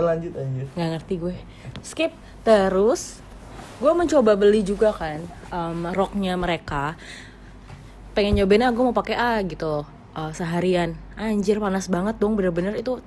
lanjut 0.08 0.32
lanjut 0.32 0.68
nggak 0.72 0.88
ngerti 0.96 1.14
gue. 1.20 1.34
Skip. 1.84 2.12
Terus 2.42 3.20
gue 3.78 3.92
mencoba 3.94 4.34
beli 4.34 4.64
juga 4.64 4.90
kan 4.96 5.20
em, 5.52 5.80
roknya 5.92 6.34
mereka. 6.34 6.96
Pengen 8.16 8.40
nyobain 8.40 8.64
ah 8.64 8.72
gue 8.72 8.84
mau 8.84 8.96
pakai 8.96 9.16
A 9.20 9.32
gitu 9.44 9.84
eh, 10.16 10.32
seharian. 10.32 10.96
Anjir 11.14 11.60
panas 11.60 11.86
banget 11.86 12.16
dong 12.16 12.34
bener-bener 12.34 12.74
itu 12.74 12.98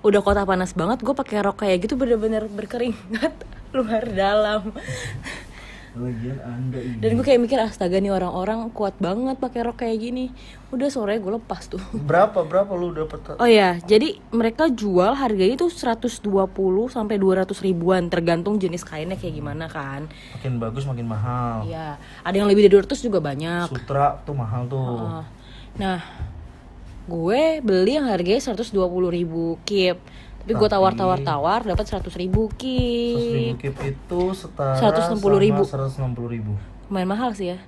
udah 0.00 0.20
kota 0.24 0.42
panas 0.48 0.72
banget. 0.72 1.04
Gue 1.04 1.14
pakai 1.14 1.44
rok 1.44 1.62
kayak 1.62 1.84
gitu 1.84 1.94
bener-bener 2.00 2.48
berkeringat 2.48 3.34
luar 3.76 4.04
dalam 4.10 4.72
lagian 5.92 6.40
anda 6.40 6.80
ini 6.80 7.04
dan 7.04 7.10
gue 7.12 7.20
kayak 7.20 7.36
mikir 7.38 7.60
astaga 7.60 8.00
nih 8.00 8.08
orang-orang 8.08 8.72
kuat 8.72 8.96
banget 8.96 9.36
pakai 9.36 9.60
rok 9.60 9.76
kayak 9.76 10.00
gini 10.00 10.32
udah 10.68 10.88
sore 10.88 11.20
gue 11.20 11.32
lepas 11.32 11.68
tuh 11.68 11.76
berapa 12.08 12.42
berapa 12.42 12.72
lu 12.72 12.90
dapet 12.90 13.20
Oh 13.36 13.44
ya, 13.44 13.76
jadi 13.78 14.16
mereka 14.30 14.72
jual 14.72 15.12
harganya 15.12 15.58
tuh 15.58 15.68
120 15.68 16.24
sampai 16.88 17.16
200 17.16 17.44
ribuan 17.60 18.08
tergantung 18.08 18.56
jenis 18.56 18.82
kainnya 18.82 19.14
kayak 19.14 19.36
gimana 19.36 19.68
kan. 19.68 20.08
makin 20.32 20.56
bagus 20.56 20.84
makin 20.84 21.06
mahal 21.06 21.68
Iya, 21.68 22.00
ada 22.24 22.34
yang 22.34 22.48
lebih 22.48 22.66
dari 22.66 22.80
200 22.80 22.96
juga 22.98 23.20
banyak. 23.20 23.68
sutra 23.68 24.16
tuh 24.22 24.32
mahal 24.32 24.64
tuh. 24.64 25.20
Nah, 25.72 26.00
gue 27.04 27.42
beli 27.60 27.96
yang 27.96 28.06
harganya 28.06 28.40
120 28.40 28.72
ribu 29.08 29.58
kip. 29.64 29.98
Tapi 30.42 30.52
gue 30.52 30.68
tawar-tawar-tawar 30.68 31.62
dapat 31.62 31.86
100 31.86 32.02
ribu 32.02 32.02
100 32.02 32.18
ribu 32.18 32.42
kip. 32.58 33.56
kip 33.62 33.76
itu 33.78 34.20
setara 34.34 34.74
160 34.74 35.22
ribu. 35.38 35.62
sama 35.62 35.86
160 35.86 36.34
ribu 36.34 36.52
Lumayan 36.90 37.08
mahal 37.08 37.30
sih 37.30 37.54
ya. 37.54 37.58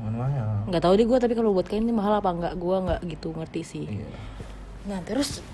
Mana 0.00 0.24
mahal 0.24 0.64
Nggak 0.66 0.82
tahu 0.82 0.94
deh 0.96 1.04
gue 1.04 1.18
tapi 1.20 1.34
kalau 1.36 1.52
buat 1.52 1.68
kain 1.68 1.84
ini 1.84 1.92
mahal 1.92 2.16
apa 2.16 2.32
enggak 2.32 2.54
gue 2.56 2.76
nggak 2.80 3.00
gitu 3.12 3.36
ngerti 3.36 3.60
sih. 3.62 3.84
iya 3.86 4.08
Nah 4.82 4.98
terus 5.04 5.44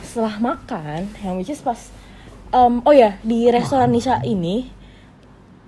setelah 0.00 0.38
makan, 0.38 1.10
yang 1.20 1.36
which 1.36 1.50
is 1.50 1.60
pas, 1.60 1.90
em, 2.48 2.80
oh 2.80 2.94
ya 2.94 3.18
di 3.20 3.50
restoran 3.50 3.90
Nisha 3.90 4.22
ini, 4.22 4.70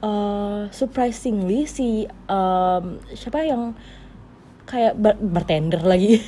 eh, 0.01 0.63
surprisingly 0.71 1.67
si 1.67 2.07
em, 2.07 2.85
siapa 3.11 3.43
yang 3.43 3.75
kayak 4.65 4.97
bar- 4.97 5.21
bartender 5.21 5.83
lagi, 5.83 6.23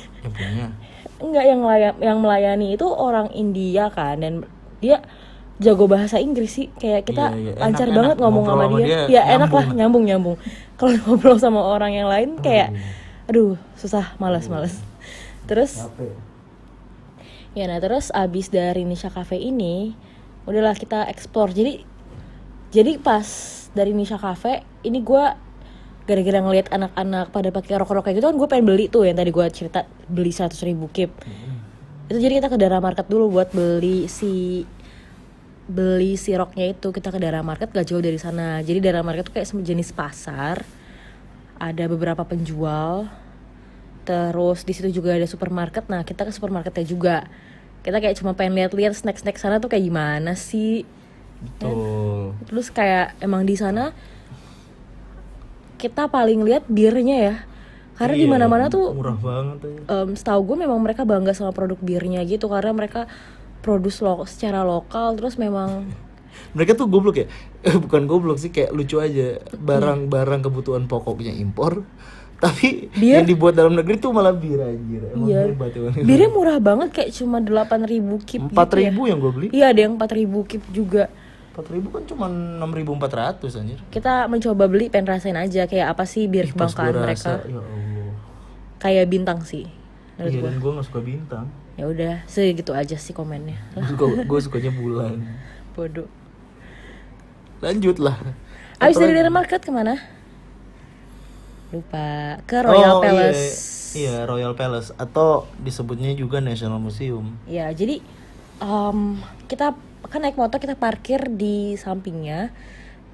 enggak 1.19 1.45
yang 1.45 1.59
melaya- 1.59 1.99
yang 1.99 2.17
melayani 2.17 2.73
itu 2.73 2.85
orang 2.85 3.29
India 3.31 3.87
kan 3.87 4.17
dan 4.17 4.33
dia 4.79 5.03
jago 5.57 5.85
bahasa 5.85 6.15
Inggris 6.17 6.51
sih. 6.53 6.67
Kayak 6.73 7.03
kita 7.05 7.31
Iya, 7.31 7.51
iya. 7.51 7.53
lancar 7.59 7.85
Enak- 7.85 7.95
banget 7.95 8.15
enak 8.15 8.23
ngomong 8.23 8.45
sama 8.45 8.63
dia, 8.73 8.79
dia, 8.79 9.01
ya 9.09 9.21
enak 9.35 9.51
lah 9.51 9.65
nyambung. 9.69 10.03
nyambung. 10.03 10.37
Kalau 10.79 10.95
ngobrol 10.97 11.35
sama 11.35 11.59
orang 11.59 11.91
yang 11.93 12.07
lain 12.07 12.39
kayak 12.39 12.71
aduh 13.27 13.53
susah 13.75 14.15
malas 14.15 14.47
malas 14.47 14.79
terus 15.45 15.75
capek. 15.77 16.15
Ya 17.51 17.65
nah 17.65 17.77
terus 17.77 18.09
abis 18.09 18.47
dari 18.47 18.85
Nisha 18.85 19.09
Cafe 19.09 19.35
ini 19.35 19.91
udahlah 20.45 20.73
kita 20.73 21.03
explore. 21.05 21.51
Jadi 21.51 21.83
jadi 22.69 22.95
pas 22.95 23.25
dari 23.71 23.91
Nisha 23.91 24.15
Cafe 24.15 24.61
ini 24.81 25.01
gua 25.01 25.35
gara-gara 26.09 26.41
ngeliat 26.41 26.73
anak-anak 26.73 27.29
pada 27.29 27.53
pakai 27.53 27.77
rok-rok 27.77 28.09
kayak 28.09 28.17
gitu 28.17 28.25
kan 28.25 28.35
gue 28.41 28.47
pengen 28.49 28.65
beli 28.65 28.89
tuh 28.89 29.05
yang 29.05 29.13
tadi 29.13 29.29
gua 29.29 29.45
cerita 29.53 29.85
beli 30.09 30.33
100 30.33 30.57
ribu 30.65 30.89
kip. 30.89 31.13
Itu 32.09 32.17
jadi 32.17 32.41
kita 32.41 32.49
ke 32.49 32.57
Dara 32.57 32.81
Market 32.81 33.05
dulu 33.05 33.37
buat 33.37 33.53
beli 33.53 34.09
si 34.09 34.65
beli 35.69 36.17
si 36.17 36.33
roknya 36.33 36.73
itu. 36.73 36.89
Kita 36.89 37.13
ke 37.13 37.21
Dara 37.21 37.45
Market 37.45 37.69
gak 37.69 37.85
jauh 37.85 38.01
dari 38.01 38.17
sana. 38.17 38.65
Jadi 38.65 38.81
Dara 38.81 39.05
Market 39.05 39.29
tuh 39.29 39.37
kayak 39.37 39.45
sejenis 39.53 39.93
pasar. 39.93 40.65
Ada 41.61 41.85
beberapa 41.85 42.25
penjual. 42.25 43.05
Terus 44.09 44.65
di 44.65 44.73
situ 44.73 44.89
juga 44.89 45.13
ada 45.13 45.29
supermarket. 45.29 45.85
Nah 45.85 46.01
kita 46.01 46.25
ke 46.25 46.33
supermarketnya 46.33 46.85
juga. 46.89 47.29
Kita 47.85 48.01
kayak 48.01 48.17
cuma 48.17 48.33
pengen 48.33 48.57
lihat-lihat 48.57 48.97
snack-snack 48.97 49.37
sana 49.37 49.61
tuh 49.61 49.69
kayak 49.69 49.85
gimana 49.85 50.33
sih? 50.33 50.89
Betul. 51.45 52.33
Terus 52.49 52.73
kayak 52.73 53.21
emang 53.21 53.45
di 53.45 53.53
sana 53.53 53.93
kita 55.79 56.05
paling 56.05 56.43
lihat 56.43 56.67
birnya 56.67 57.17
ya. 57.17 57.35
Karena 57.95 58.15
di 58.15 58.23
Iya, 58.23 58.31
mana-mana 58.31 58.65
tuh 58.67 58.91
murah 58.91 59.15
banget 59.15 59.59
aja 59.61 59.79
em, 60.03 60.09
setahu 60.13 60.41
gue 60.45 60.57
memang 60.61 60.79
mereka 60.79 61.03
bangga 61.03 61.31
sama 61.31 61.51
produk 61.51 61.75
birnya 61.77 62.23
gitu 62.23 62.47
karena 62.47 62.71
mereka 62.71 63.07
produce 63.59 63.99
lo 63.99 64.23
secara 64.23 64.63
lokal 64.63 65.15
terus 65.15 65.35
memang 65.35 65.83
mereka 66.55 66.71
tuh 66.73 66.87
goblok 66.87 67.15
ya? 67.17 67.27
Eh, 67.59 67.75
bukan 67.75 68.03
goblok 68.05 68.39
sih 68.39 68.47
kayak 68.49 68.71
lucu 68.71 68.95
aja. 68.97 69.43
Barang-barang 69.51 70.39
kebutuhan 70.41 70.83
pokoknya 70.85 71.31
impor 71.33 71.83
tapi 72.39 72.87
Bir? 72.95 73.19
yang 73.19 73.27
dibuat 73.27 73.51
dalam 73.51 73.75
negeri 73.75 73.99
tuh 73.99 74.15
malah 74.15 74.31
bir 74.31 74.63
anjir. 74.63 75.03
Emang 75.11 75.27
Iya. 75.27 75.51
hebat 75.51 75.71
emang 75.75 75.91
birnya 75.99 76.29
murah 76.31 76.57
banget 76.57 76.89
kayak 76.93 77.11
cuma 77.11 77.37
8000 77.37 77.83
kip 78.23 78.39
empat 78.41 78.63
gitu 78.65 78.75
ya. 78.75 78.81
ribu 78.87 79.01
yang 79.05 79.19
gue 79.19 79.31
beli? 79.35 79.47
Iya 79.51 79.65
ada 79.69 79.79
yang 79.81 79.93
4000 79.93 80.15
kip 80.47 80.63
juga 80.71 81.11
empat 81.59 81.67
ribu 81.69 81.91
kan 81.91 82.07
cuma 82.07 82.25
enam 82.25 82.71
ribu 82.71 82.95
empat 82.95 83.11
ratus 83.11 83.59
anjir. 83.59 83.83
Kita 83.91 84.31
mencoba 84.31 84.65
beli 84.65 84.87
pengen 84.87 85.11
rasain 85.11 85.35
aja 85.35 85.67
kayak 85.67 85.91
apa 85.91 86.07
sih 86.07 86.25
Ih, 86.25 86.55
pas 86.55 86.71
kebanggaan 86.71 87.03
mereka. 87.03 87.43
ya 87.43 87.59
allah. 87.59 88.15
Kayak 88.79 89.05
bintang 89.11 89.43
sih 89.43 89.67
menurut 90.15 90.31
iya 90.31 90.39
gue 90.39 90.47
dan 90.47 90.55
gue 90.59 90.71
gak 90.79 90.87
suka 90.87 90.99
bintang. 91.03 91.45
Ya 91.75 91.85
udah 91.87 92.15
segitu 92.25 92.71
aja 92.71 92.95
sih 92.95 93.11
komennya. 93.11 93.55
Gue 94.27 94.39
sukanya 94.39 94.67
bulan. 94.67 95.15
Bodoh. 95.71 96.11
Lanjut 97.59 97.99
lah 97.99 98.19
abis 98.79 98.95
dari? 98.95 99.15
Dara 99.15 99.27
Market 99.27 99.59
ke 99.59 99.71
mana? 99.71 99.95
Lupa. 101.69 102.39
Ke 102.49 102.63
Royal 102.65 102.97
Oh, 102.97 102.99
iya, 102.99 103.05
Palace. 103.05 103.45
iya 103.93 104.15
Royal 104.25 104.53
Palace. 104.55 104.89
Atau 104.95 105.45
disebutnya 105.59 106.11
juga 106.15 106.39
National 106.39 106.81
Museum. 106.81 107.35
Ya 107.45 107.69
jadi 107.69 108.01
em, 108.59 108.99
kita 109.45 109.75
kan 110.09 110.25
naik 110.25 110.37
motor 110.37 110.57
kita 110.57 110.75
parkir 110.75 111.29
di 111.29 111.73
sampingnya. 111.77 112.49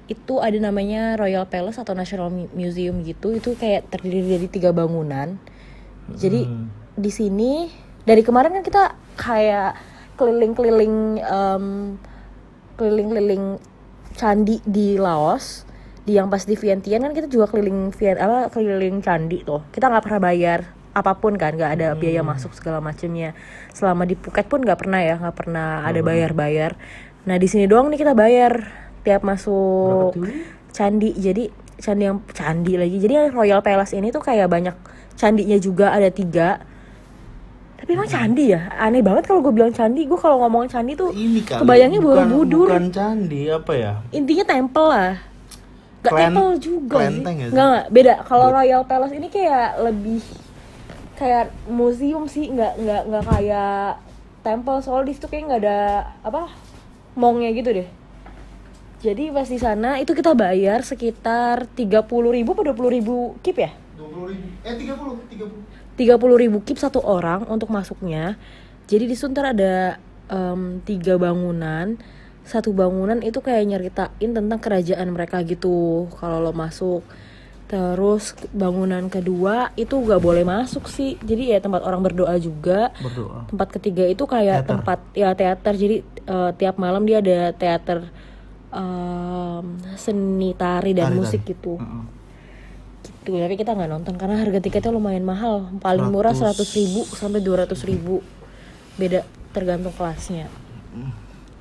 Itu 0.06 0.38
ada 0.38 0.56
namanya 0.56 1.18
Royal 1.18 1.48
Palace 1.50 1.82
atau 1.82 1.92
National 1.92 2.30
Mu- 2.30 2.52
Museum 2.52 3.00
gitu. 3.02 3.34
Itu 3.34 3.56
kayak 3.56 3.90
terdiri 3.90 4.36
dari 4.38 4.46
tiga 4.46 4.70
bangunan. 4.70 5.36
Jadi 6.14 6.46
Hmm. 6.46 6.70
di 6.94 7.10
sini 7.10 7.66
dari 8.06 8.22
kemarin 8.22 8.54
kan 8.54 8.62
kita 8.62 8.82
kayak 9.18 9.74
keliling-keliling 10.14 11.18
em, 11.20 11.64
keliling-keliling 12.76 13.58
candi 14.14 14.62
di 14.62 14.96
Laos. 14.96 15.66
Di 16.06 16.14
yang 16.14 16.30
pas 16.30 16.46
di 16.46 16.54
Vientiane 16.54 17.02
kan 17.02 17.10
kita 17.10 17.26
juga 17.26 17.50
keliling 17.50 17.90
Vien 17.90 18.14
apa 18.14 18.46
keliling 18.54 19.02
candi 19.02 19.42
tuh. 19.42 19.66
Kita 19.74 19.90
nggak 19.90 20.06
pernah 20.06 20.22
bayar 20.22 20.60
apa 20.96 21.12
pun 21.20 21.36
kan 21.36 21.52
nggak 21.52 21.76
ada 21.76 21.92
biaya 21.92 22.24
masuk 22.24 22.56
segala 22.56 22.80
macemnya. 22.80 23.36
Selama 23.76 24.08
di 24.08 24.16
Phuket 24.16 24.48
pun 24.48 24.64
nggak 24.64 24.80
pernah 24.80 25.04
ya 25.04 25.20
nggak 25.20 25.36
pernah 25.36 25.84
ada 25.84 26.00
bayar-bayar. 26.00 26.72
Nah 27.28 27.36
di 27.36 27.44
sini 27.44 27.68
doang 27.68 27.92
nih 27.92 28.00
kita 28.00 28.16
bayar 28.16 28.64
tiap 29.04 29.20
masuk 29.20 30.16
candi. 30.72 31.12
Jadi 31.12 31.52
candi 31.76 32.02
yang 32.08 32.24
candi 32.32 32.80
lagi. 32.80 32.96
Jadi 32.96 33.28
Royal 33.28 33.60
Palace 33.60 33.92
ini 33.92 34.08
tuh 34.08 34.24
kayak 34.24 34.48
banyak 34.48 34.72
candinya 35.20 35.60
juga 35.60 35.92
ada 35.92 36.08
tiga. 36.08 36.64
Tapi 37.76 37.92
emang 37.92 38.08
candi 38.08 38.56
ya? 38.56 38.72
Aneh 38.80 39.04
banget 39.04 39.28
kalau 39.28 39.44
gue 39.44 39.52
bilang 39.52 39.68
candi. 39.76 40.08
Gue 40.08 40.16
kalau 40.16 40.40
ngomong 40.48 40.64
candi 40.64 40.96
tuh 40.96 41.12
ini 41.12 41.44
kali 41.44 41.60
kebayangnya 41.60 42.00
bukan, 42.00 42.24
Borobudur. 42.24 42.72
bukan 42.72 42.88
candi 42.88 43.52
apa 43.52 43.72
ya? 43.76 43.92
Intinya 44.16 44.44
temple 44.48 44.88
lah. 44.88 45.12
Gak 46.00 46.12
Klen- 46.16 46.24
temple 46.32 46.50
juga 46.56 46.96
kelenteng 47.04 47.36
ya 47.36 47.44
sih? 47.44 47.50
Sih? 47.52 47.56
Nggak, 47.60 47.82
beda. 47.92 48.14
Kalau 48.24 48.46
Royal 48.48 48.82
Palace 48.88 49.12
ini 49.12 49.28
kayak 49.28 49.68
lebih 49.84 50.24
Kayak 51.16 51.52
museum 51.66 52.28
sih 52.28 52.52
nggak 52.52 52.72
nggak 52.80 53.02
nggak 53.08 53.24
kayak 53.24 54.00
temple. 54.44 54.78
Soalnya 54.84 55.10
di 55.10 55.14
situ 55.16 55.26
kayak 55.26 55.44
nggak 55.48 55.62
ada 55.64 55.80
Apa 56.22 56.52
Mongnya 57.16 57.50
gitu 57.56 57.72
deh. 57.72 57.88
Jadi 59.00 59.28
pas 59.32 59.48
di 59.48 59.56
sana 59.60 60.00
itu 60.00 60.12
kita 60.12 60.32
bayar 60.32 60.80
sekitar 60.84 61.68
30 61.68 62.04
ribu 62.32 62.50
atau 62.56 62.64
20 62.72 62.96
ribu 62.96 63.16
kip 63.44 63.56
ya? 63.56 63.72
20 63.96 64.32
ribu. 64.32 64.46
Eh 64.64 64.74
30 64.76 65.96
30 65.96 65.96
30 65.96 66.42
ribu 66.42 66.58
kip 66.64 66.76
satu 66.76 67.00
orang 67.00 67.48
untuk 67.48 67.72
masuknya. 67.72 68.36
Jadi 68.84 69.08
di 69.08 69.14
situ 69.16 69.32
ntar 69.32 69.56
ada 69.56 69.96
em, 70.28 70.80
tiga 70.84 71.16
bangunan. 71.16 71.96
Satu 72.46 72.70
bangunan 72.70 73.18
itu 73.24 73.42
kayak 73.42 73.64
nyeritain 73.66 74.30
tentang 74.30 74.60
kerajaan 74.62 75.08
mereka 75.10 75.42
gitu 75.42 76.06
kalau 76.14 76.38
lo 76.38 76.52
masuk 76.54 77.02
terus 77.66 78.30
bangunan 78.50 79.06
kedua 79.06 79.74
itu 79.74 79.98
gak 79.98 80.18
boleh 80.18 80.42
masuk 80.42 80.86
sih 80.86 81.18
jadi 81.20 81.42
ya 81.48 81.58
tempat 81.58 81.82
orang 81.82 81.98
berdoa 82.00 82.38
juga 82.38 82.94
Berdoa. 82.96 83.42
tempat 83.46 83.68
ketiga 83.74 84.06
itu 84.06 84.22
kayak 84.22 84.62
Teater. 84.62 84.70
tempat 84.70 84.98
ya 85.12 85.34
teater 85.34 85.74
jadi 85.74 85.96
eh, 86.04 86.50
tiap 86.54 86.78
malam 86.78 87.02
dia 87.02 87.18
ada 87.18 87.50
teater 87.50 88.06
em, 88.70 89.64
seni 89.94 90.54
tari 90.54 90.92
dan 90.92 91.10
Tari-tari. 91.10 91.18
musik 91.18 91.40
gitu 91.42 91.74
Heeh. 91.74 92.04
gitu 93.02 93.34
tapi 93.34 93.54
kita 93.56 93.74
nggak 93.74 93.90
nonton 93.90 94.14
karena 94.14 94.38
harga 94.38 94.58
tiketnya 94.60 94.94
lumayan 94.94 95.26
mahal 95.26 95.66
paling 95.78 96.06
murah 96.06 96.30
100. 96.30 96.54
100 96.54 96.78
ribu 96.78 97.00
sampai 97.08 97.42
200 97.42 97.74
ribu 97.82 98.22
beda 98.94 99.26
tergantung 99.50 99.90
kelasnya 99.90 100.46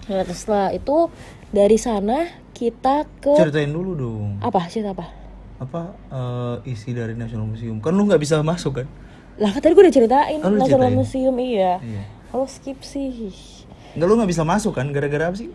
nah 0.06 0.22
terus 0.22 0.46
setelah 0.46 0.70
itu 0.70 1.10
dari 1.50 1.78
sana 1.78 2.30
kita 2.54 3.10
ke 3.20 3.34
Ceritain 3.34 3.74
dulu 3.74 3.92
dong. 3.92 4.30
apa 4.40 4.70
sih 4.70 4.86
apa 4.86 5.25
Apa 5.56 5.82
eh, 6.12 6.70
isi 6.70 6.92
dari 6.92 7.14
National 7.14 7.48
Museum? 7.48 7.80
Kan 7.80 7.94
lu 7.94 8.04
nggak 8.04 8.20
bisa 8.20 8.40
masuk 8.42 8.82
kan? 8.82 8.88
lah 9.36 9.52
kan 9.52 9.60
tadi 9.60 9.76
gue 9.76 9.84
udah 9.84 9.92
ceritain 9.92 10.40
Oh, 10.40 10.48
National 10.48 10.88
ceritain? 10.88 10.96
Museum 10.96 11.36
iya 11.38 11.76
Iya. 11.78 12.04
kalau 12.32 12.48
skip 12.48 12.80
sih 12.80 13.36
Enggak 13.92 14.08
lu 14.08 14.16
nggak 14.16 14.32
bisa 14.32 14.44
masuk 14.44 14.72
kan? 14.74 14.88
Gara-gara 14.90 15.28
apa 15.28 15.36
sih? 15.36 15.52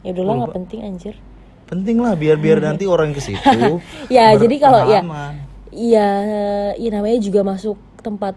ya 0.00 0.12
udah 0.12 0.24
lah 0.24 0.34
nggak 0.40 0.56
penting 0.56 0.80
anjir 0.82 1.16
Penting 1.64 1.96
lah 1.96 2.12
biar 2.12 2.36
biar 2.36 2.58
nanti 2.58 2.84
orang 2.84 3.12
ke 3.12 3.20
situ. 3.22 3.80
Ya, 4.12 4.34
jadi 4.34 4.56
kalau 4.58 4.84
ya-. 4.84 5.06
Iya, 5.70 6.08
iya 6.74 6.90
namanya 6.90 7.16
juga 7.16 7.40
masuk 7.40 7.78
tempat 8.02 8.34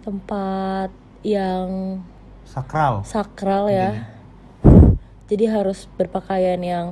tempat 0.00 0.88
yang 1.20 2.00
sakral. 2.42 3.04
sakral 3.04 3.68
ya. 3.68 4.08
Jadi 5.28 5.44
harus 5.44 5.84
berpakaian 5.94 6.56
yang 6.58 6.86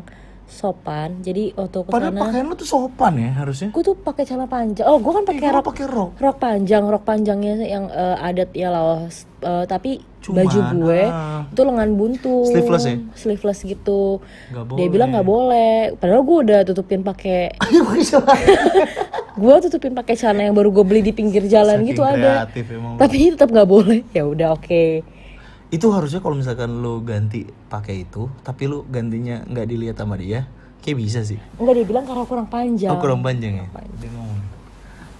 sopan. 0.47 1.21
Jadi 1.21 1.53
waktu 1.53 1.79
ke 1.83 1.91
Padahal 1.91 2.15
sana 2.15 2.23
pakaian 2.23 2.45
lu 2.47 2.55
tuh 2.55 2.65
sopan 2.65 3.13
ya 3.19 3.31
harusnya. 3.35 3.69
gue 3.71 3.83
tuh 3.83 3.95
pakai 3.95 4.23
celana 4.23 4.47
panjang. 4.47 4.87
Oh, 4.87 4.99
gue 4.99 5.13
kan 5.13 5.25
pakai 5.27 5.41
Kayak 5.43 5.55
rok 5.59 5.65
pakai 5.69 5.87
rok. 5.87 6.11
rok 6.17 6.37
panjang, 6.39 6.83
rok 6.87 7.03
panjangnya 7.03 7.55
yang 7.61 7.85
eh, 7.87 8.17
adat 8.23 8.51
ya 8.53 8.71
Laos. 8.71 9.27
Eh, 9.37 9.65
tapi 9.67 10.01
Cuman, 10.23 10.43
baju 10.43 10.59
gue 10.73 11.03
ah. 11.07 11.43
itu 11.47 11.63
lengan 11.63 11.91
buntu. 11.93 12.37
Sleeveless 12.49 12.85
ya? 12.85 12.97
Sleeveless 13.15 13.61
gitu. 13.63 14.19
Dia 14.75 14.87
bilang 14.89 15.13
nggak 15.13 15.27
boleh. 15.27 15.95
Padahal 15.99 16.23
gue 16.23 16.37
udah 16.47 16.61
tutupin 16.65 17.03
pakai 17.03 17.53
celana. 18.07 18.35
gue 19.37 19.55
tutupin 19.69 19.93
pakai 19.93 20.15
celana 20.15 20.47
yang 20.47 20.57
baru 20.57 20.73
gue 20.73 20.85
beli 20.87 21.03
di 21.03 21.13
pinggir 21.13 21.47
jalan 21.47 21.83
Saking 21.83 21.91
gitu 21.91 22.03
ada. 22.03 22.47
Tapi 22.97 23.17
tetap 23.35 23.51
nggak 23.51 23.69
boleh. 23.69 24.03
Ya 24.11 24.25
udah 24.25 24.55
oke. 24.55 25.16
Itu 25.77 25.93
harusnya 25.93 26.25
kalau 26.25 26.41
misalkan 26.41 26.81
lu 26.81 27.05
ganti 27.05 27.45
pakai 27.69 28.09
itu, 28.09 28.33
tapi 28.41 28.65
lu 28.65 28.89
gantinya 28.89 29.45
nggak 29.45 29.67
dilihat 29.69 30.01
sama 30.01 30.17
dia, 30.17 30.49
kayak 30.81 30.97
bisa 30.97 31.21
sih. 31.21 31.37
Enggak 31.61 31.85
dia 31.85 31.85
bilang 31.85 32.05
karena 32.09 32.25
kurang 32.25 32.49
panjang. 32.49 32.97
Oh 32.97 32.97
kurang 32.97 33.21
panjang 33.21 33.61
ya? 33.61 33.67
Ngomong. 33.69 34.33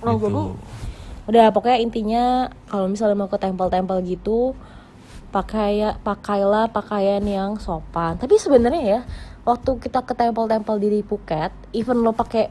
Nah, 0.01 0.17
Gitu. 0.17 0.43
udah 1.27 1.47
pokoknya 1.51 1.79
intinya 1.83 2.25
kalau 2.71 2.87
misalnya 2.89 3.19
mau 3.19 3.29
ke 3.29 3.37
tempel-tempel 3.37 3.99
gitu 4.07 4.55
pakai 5.35 5.99
pakailah 6.01 6.73
pakaian 6.73 7.21
yang 7.21 7.61
sopan. 7.61 8.17
Tapi 8.17 8.41
sebenarnya 8.41 8.83
ya 8.83 9.01
waktu 9.45 9.77
kita 9.77 10.07
ke 10.09 10.17
tempel-tempel 10.17 10.81
di 10.81 11.05
Phuket, 11.05 11.53
even 11.77 12.01
lo 12.01 12.17
pakai 12.17 12.49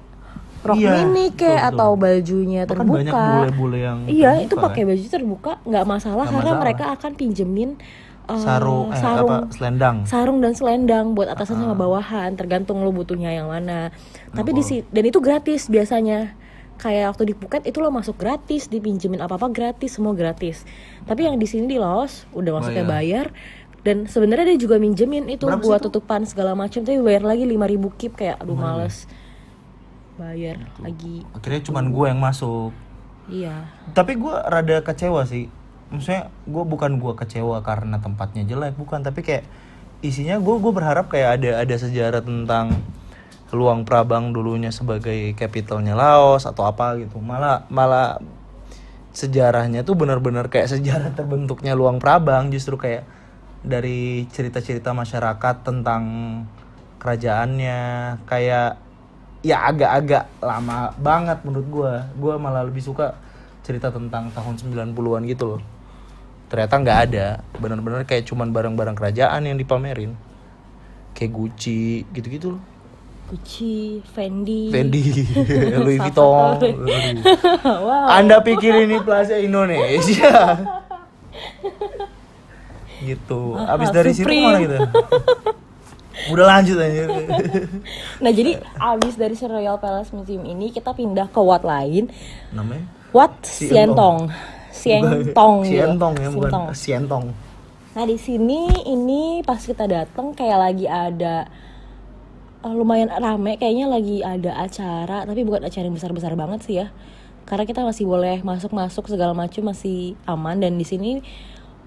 rok 0.65 0.75
Iya, 0.75 0.91
mini 1.03 1.25
kayak 1.31 1.62
betul. 1.62 1.72
atau 1.72 1.89
bajunya 1.95 2.62
Bahkan 2.62 2.72
terbuka. 2.72 2.98
banyak 2.98 3.13
bule-bule 3.13 3.77
yang 3.79 3.98
Iya, 4.03 4.31
terbuka, 4.34 4.43
itu 4.43 4.55
pakai 4.57 4.75
kan? 4.77 4.88
baju 4.88 5.05
terbuka 5.07 5.51
nggak 5.63 5.86
masalah 5.86 6.13
Nggak 6.17 6.34
karena 6.34 6.43
masalah. 6.48 6.62
mereka 6.62 6.86
akan 6.91 7.12
pinjemin 7.13 7.69
eh, 8.25 8.41
sarung, 8.41 8.89
eh, 8.89 8.98
sarung 8.98 9.29
apa 9.31 9.38
selendang. 9.51 9.95
sarung 10.03 10.38
dan 10.39 10.51
selendang 10.51 11.05
buat 11.12 11.27
atasan 11.27 11.55
Ah. 11.55 11.62
sama 11.63 11.75
bawahan 11.75 12.34
tergantung 12.34 12.79
lo 12.79 12.89
butuhnya 12.89 13.29
yang 13.31 13.45
mana 13.45 13.93
tapi 14.31 14.50
di 14.50 14.62
si- 14.62 14.86
dan 14.88 15.03
itu 15.03 15.17
gratis 15.19 15.67
biasanya 15.67 16.34
kayak 16.75 17.13
waktu 17.13 17.24
di 17.24 17.34
Phuket 17.34 17.63
itu 17.63 17.77
lo 17.77 17.88
masuk 17.88 18.15
gratis 18.15 18.65
dipinjemin 18.65 19.19
apa 19.19 19.36
apa 19.36 19.48
gratis 19.48 19.95
semua 19.95 20.12
gratis 20.12 20.65
tapi 21.04 21.23
yang 21.23 21.38
di 21.38 21.45
sini 21.45 21.67
di 21.67 21.78
Laos 21.78 22.25
udah 22.32 22.51
masuknya 22.56 22.84
bayar 22.84 23.30
dan 23.82 24.04
sebenarnya 24.04 24.49
dia 24.49 24.60
juga 24.60 24.75
minjemin 24.75 25.30
itu 25.30 25.45
Berapa 25.45 25.62
buat 25.62 25.78
itu? 25.78 25.93
tutupan 25.93 26.25
segala 26.25 26.51
macam 26.51 26.82
tapi 26.82 26.97
bayar 26.97 27.21
lagi 27.21 27.45
5000 27.45 27.54
kip 27.93 28.17
kayak 28.17 28.41
aduh 28.41 28.58
males 28.58 29.06
bayar 30.15 30.58
lagi 30.80 31.28
Akhirnya 31.36 31.62
cuman 31.67 31.86
gue 31.91 32.06
yang 32.08 32.21
masuk. 32.23 32.71
iya 33.28 33.67
Tapi 33.91 34.15
gue 34.15 34.32
rada 34.32 34.82
kecewa 34.82 35.28
sih. 35.28 35.51
Maksudnya 35.91 36.32
gue 36.47 36.63
bukan 36.65 36.97
gue 36.97 37.13
kecewa 37.13 37.62
karena 37.62 37.99
tempatnya 37.99 38.47
jelek, 38.47 38.80
bukan. 38.80 39.04
Tapi 39.04 39.21
kayak 39.21 39.45
isinya 40.04 40.39
gue 40.39 40.56
gue 40.60 40.71
berharap 40.73 41.12
kayak 41.12 41.41
ada 41.41 41.51
ada 41.63 41.75
sejarah 41.75 42.21
tentang 42.23 42.80
Luang 43.56 43.88
Prabang 43.88 44.36
dulunya 44.36 44.73
sebagai 44.73 45.32
capitalnya 45.38 45.95
Laos 45.95 46.43
atau 46.43 46.67
apa 46.67 46.97
gitu. 46.99 47.21
Malah 47.21 47.67
malah 47.71 48.19
sejarahnya 49.15 49.88
tuh 49.88 49.95
benar-benar 49.95 50.51
kayak 50.51 50.67
sejarah 50.67 51.15
terbentuknya 51.15 51.71
Luang 51.71 52.04
Prabang 52.04 52.51
justru 52.51 52.75
kayak 52.75 53.08
dari 53.65 54.30
cerita-cerita 54.30 54.93
masyarakat 54.93 55.56
tentang 55.65 56.04
kerajaannya 57.01 57.82
kayak 58.30 58.85
ya 59.45 59.69
agak-agak 59.69 60.25
lama 60.41 60.89
banget 60.97 61.38
menurut 61.45 61.67
gua. 61.69 61.93
Gua 62.17 62.41
malah 62.41 62.65
lebih 62.65 62.81
suka 62.81 63.13
cerita 63.62 63.93
tentang 63.93 64.34
tahun 64.34 64.58
90-an 64.58 65.21
gitu 65.29 65.45
loh. 65.55 65.62
Ternyata 66.49 66.73
nggak 66.81 66.99
ada, 67.10 67.27
benar-benar 67.62 68.05
kayak 68.10 68.25
cuman 68.25 68.49
barang-barang 68.49 68.97
kerajaan 68.97 69.45
yang 69.45 69.58
dipamerin. 69.58 70.17
Kayak 71.13 71.31
Gucci 71.38 72.05
gitu-gitu 72.10 72.58
loh. 72.58 72.63
Gucci 73.25 74.05
Fendi 74.05 74.69
Fendi, 74.69 75.01
Louis 75.81 75.97
Vuitton. 75.97 76.62
wow 77.65 78.05
Anda 78.05 78.38
pikir 78.45 78.86
ini 78.86 79.01
Plaza 79.01 79.41
Indonesia? 79.41 80.62
gitu. 83.10 83.58
Abis 83.58 83.89
dari 83.89 84.13
situ 84.13 84.29
Supreme. 84.29 84.45
ke 84.45 84.45
mana 84.45 84.60
kita? 84.62 84.79
Udah 86.32 86.45
lanjut 86.47 86.78
aja. 86.80 87.04
Nah 88.23 88.32
jadi 88.32 88.58
abis 88.80 89.19
dari 89.19 89.36
Royal 89.36 89.78
Palace 89.78 90.15
Museum 90.15 90.43
ini 90.47 90.71
kita 90.71 90.95
pindah 90.95 91.28
ke 91.30 91.39
Wat 91.43 91.62
lain 91.67 92.10
Namanya? 92.56 92.88
Wat 93.12 93.43
Sientong 93.43 94.32
Sientong 94.75 95.63
gitu. 95.63 95.71
Sientong 95.71 96.13
ya, 96.19 96.30
bukan 96.32 96.51
Sientong. 96.75 97.25
Nah 97.95 98.04
di 98.04 98.19
sini 98.19 98.67
ini 98.91 99.39
pas 99.47 99.60
kita 99.63 99.88
datang 99.88 100.36
kayak 100.36 100.60
lagi 100.60 100.84
ada 100.84 101.47
eh, 102.60 102.73
lumayan 102.75 103.08
rame 103.08 103.56
kayaknya 103.56 103.88
lagi 103.88 104.19
ada 104.19 104.51
acara 104.60 105.23
tapi 105.23 105.47
bukan 105.47 105.63
acara 105.63 105.88
yang 105.88 105.95
besar-besar 105.95 106.36
banget 106.36 106.60
sih 106.67 106.75
ya 106.84 106.91
karena 107.47 107.63
kita 107.63 107.88
masih 107.88 108.04
boleh 108.10 108.41
masuk-masuk 108.43 109.06
segala 109.08 109.32
macam 109.32 109.69
masih 109.71 110.19
aman 110.28 110.60
dan 110.60 110.75
di 110.75 110.84
sini 110.84 111.23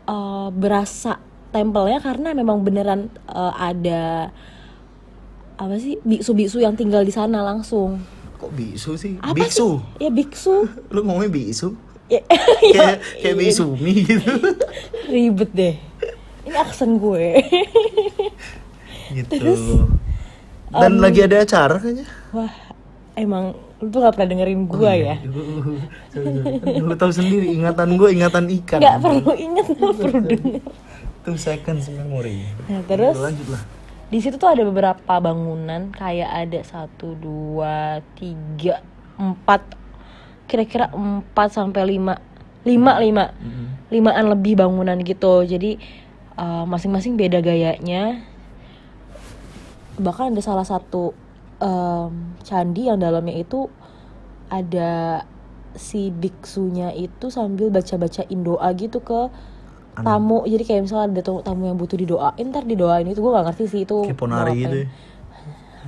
eh, 0.08 0.48
berasa 0.48 1.20
tempelnya 1.48 1.98
karena 1.98 2.32
memang 2.32 2.60
beneran 2.60 3.08
eh, 3.26 3.52
ada 3.54 4.28
apa 5.58 5.74
sih 5.76 5.98
biksu-biksu 6.02 6.62
yang 6.62 6.78
tinggal 6.78 7.02
di 7.02 7.10
sana 7.10 7.42
langsung 7.42 7.98
Kok 8.38 8.54
bisu 8.54 8.94
sih? 8.94 9.18
apa 9.18 9.34
biksu. 9.34 9.82
sih? 9.82 10.06
ya 10.06 10.10
biksu 10.12 10.54
Lu 10.94 11.02
ngomongnya 11.02 11.32
bisu? 11.32 11.74
ya, 12.06 12.22
kayak 12.72 12.96
kayak 13.20 13.36
bisumi 13.36 14.06
gitu. 14.06 14.32
ribet 15.12 15.50
deh 15.52 15.74
ini 16.48 16.56
aksen 16.56 16.96
gue 16.96 17.42
gitu. 19.12 19.88
Dan 20.68 21.00
lagi 21.00 21.24
ada 21.24 21.40
acara 21.40 21.80
kayaknya. 21.80 22.04
Wah, 22.32 22.52
emang 23.16 23.56
lu 23.80 23.88
tuh 23.88 24.04
gak 24.04 24.18
pernah 24.18 24.28
dengerin 24.36 24.68
gua 24.68 24.92
ya? 24.92 25.16
Lu 26.76 26.92
tahu 26.92 27.08
sendiri 27.08 27.56
ingatan 27.56 27.96
gue 27.96 28.08
ingatan 28.12 28.44
ikan. 28.62 28.80
Gak 28.80 29.00
perlu 29.00 29.32
inget, 29.32 29.64
gak 29.64 29.94
perlu 29.96 30.20
denger. 30.28 30.62
Two 31.28 31.36
seconds 31.36 31.92
memory. 31.92 32.48
Nah, 32.72 32.80
terus 32.88 33.20
Lanjut 33.20 33.52
lah. 33.52 33.62
di 34.08 34.18
situ 34.24 34.40
tuh 34.40 34.48
ada 34.48 34.64
beberapa 34.64 35.20
bangunan, 35.20 35.92
kayak 35.92 36.48
ada 36.48 36.60
satu, 36.64 37.12
dua, 37.12 38.00
tiga, 38.16 38.80
empat, 39.20 39.60
kira-kira 40.48 40.88
empat 40.88 41.52
sampai 41.52 41.84
lima, 41.84 42.16
lima, 42.64 42.96
lima, 42.96 43.24
limaan 43.92 44.26
lebih 44.32 44.56
bangunan 44.56 44.96
gitu. 45.04 45.44
Jadi 45.44 45.76
uh, 46.40 46.64
masing-masing 46.64 47.20
beda 47.20 47.44
gayanya. 47.44 48.24
Bahkan 50.00 50.32
ada 50.32 50.40
salah 50.40 50.64
satu 50.64 51.12
um, 51.60 52.32
candi 52.40 52.88
yang 52.88 52.96
dalamnya 53.02 53.36
itu 53.36 53.68
ada 54.48 55.24
si 55.76 56.08
biksunya 56.08 56.96
itu 56.96 57.28
sambil 57.28 57.68
baca-bacain 57.68 58.40
doa 58.40 58.72
gitu 58.72 59.04
ke 59.04 59.28
tamu 60.04 60.38
jadi 60.44 60.62
kayak 60.64 60.80
misalnya 60.86 61.06
ada 61.10 61.22
tamu, 61.24 61.40
tamu 61.42 61.62
yang 61.66 61.78
butuh 61.78 61.96
didoain 61.98 62.46
ntar 62.50 62.64
didoain. 62.68 63.06
Itu 63.08 63.20
gue 63.24 63.32
gak 63.32 63.46
ngerti 63.52 63.64
sih 63.66 63.80
itu 63.86 63.98
Kayak 64.06 64.18
ponari 64.18 64.54
gitu 64.58 64.76
ya. 64.82 64.86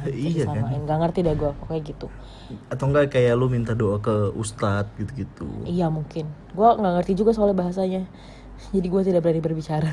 iya 0.33 0.45
kan. 0.49 0.65
Samain, 0.65 0.83
gak 0.87 0.99
ngerti 1.05 1.19
dah 1.27 1.35
gue 1.37 1.51
pokoknya 1.61 1.83
gitu. 1.85 2.07
Atau 2.73 2.85
enggak 2.91 3.15
kayak 3.15 3.35
lu 3.39 3.47
minta 3.47 3.73
doa 3.77 4.03
ke 4.03 4.35
ustadz 4.35 4.91
gitu-gitu. 4.99 5.47
iya 5.67 5.87
mungkin. 5.93 6.27
Gue 6.57 6.69
nggak 6.69 6.93
ngerti 7.03 7.13
juga 7.15 7.31
soalnya 7.37 7.57
bahasanya. 7.59 8.03
Jadi 8.75 8.87
gue 8.87 9.03
tidak 9.05 9.21
berani 9.23 9.43
berbicara. 9.43 9.93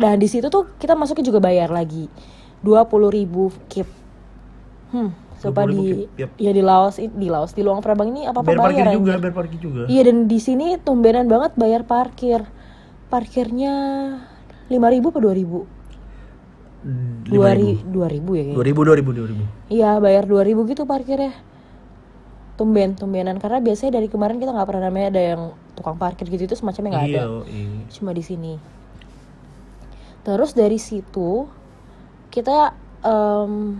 Dan 0.00 0.16
di 0.16 0.28
situ 0.28 0.48
tuh 0.48 0.72
kita 0.80 0.96
masuknya 0.96 1.28
juga 1.28 1.38
bayar 1.44 1.68
lagi. 1.68 2.08
Dua 2.64 2.88
puluh 2.88 3.12
ribu 3.12 3.52
kip. 3.68 3.86
Hmm 4.90 5.25
Coba 5.36 5.68
20.000 5.68 5.68
di 5.68 5.86
yep. 6.16 6.30
ya 6.40 6.50
di 6.50 6.62
Laos 6.64 6.96
di 6.96 7.28
Laos 7.28 7.52
di 7.52 7.60
Luang 7.60 7.84
Prabang 7.84 8.08
ini 8.08 8.24
apa 8.24 8.40
apa 8.40 8.48
bayar 8.48 8.60
parkir 8.72 8.86
juga 8.88 9.12
bayar 9.20 9.34
parkir 9.36 9.58
juga 9.60 9.82
Iya 9.86 10.02
dan 10.08 10.16
di 10.26 10.38
sini 10.40 10.66
tumbenan 10.80 11.28
banget 11.28 11.52
bayar 11.54 11.82
parkir. 11.84 12.40
Parkirnya 13.06 13.72
5000 14.66 15.12
apa 15.12 15.18
2000? 15.20 15.62
Hmm, 16.86 17.26
Dua 17.26 17.50
5.000. 17.50 17.58
ri- 17.58 17.82
2000 17.84 18.32
ya 18.34 18.42
kayaknya. 18.42 18.54
dua 18.54 18.64
ribu 18.64 18.80
dua 18.82 18.96
ribu 18.96 19.10
dua 19.12 19.26
ribu 19.28 19.44
Iya 19.68 19.90
bayar 19.98 20.24
2000 20.24 20.66
gitu 20.66 20.82
parkirnya. 20.86 21.32
Tumben, 22.56 22.96
tumbenan 22.96 23.36
karena 23.36 23.60
biasanya 23.60 24.00
dari 24.00 24.08
kemarin 24.08 24.40
kita 24.40 24.48
nggak 24.48 24.64
pernah 24.64 24.88
namanya 24.88 25.12
ada 25.12 25.22
yang 25.22 25.42
tukang 25.76 26.00
parkir 26.00 26.24
gitu 26.26 26.48
itu 26.48 26.56
semacamnya 26.56 26.96
nggak 26.96 27.04
ada. 27.04 27.20
iya 27.20 27.24
oh, 27.28 27.44
iya. 27.44 27.84
Cuma 27.92 28.16
di 28.16 28.24
sini. 28.24 28.56
Terus 30.24 30.56
dari 30.56 30.80
situ 30.80 31.44
kita 32.32 32.72
em, 33.04 33.76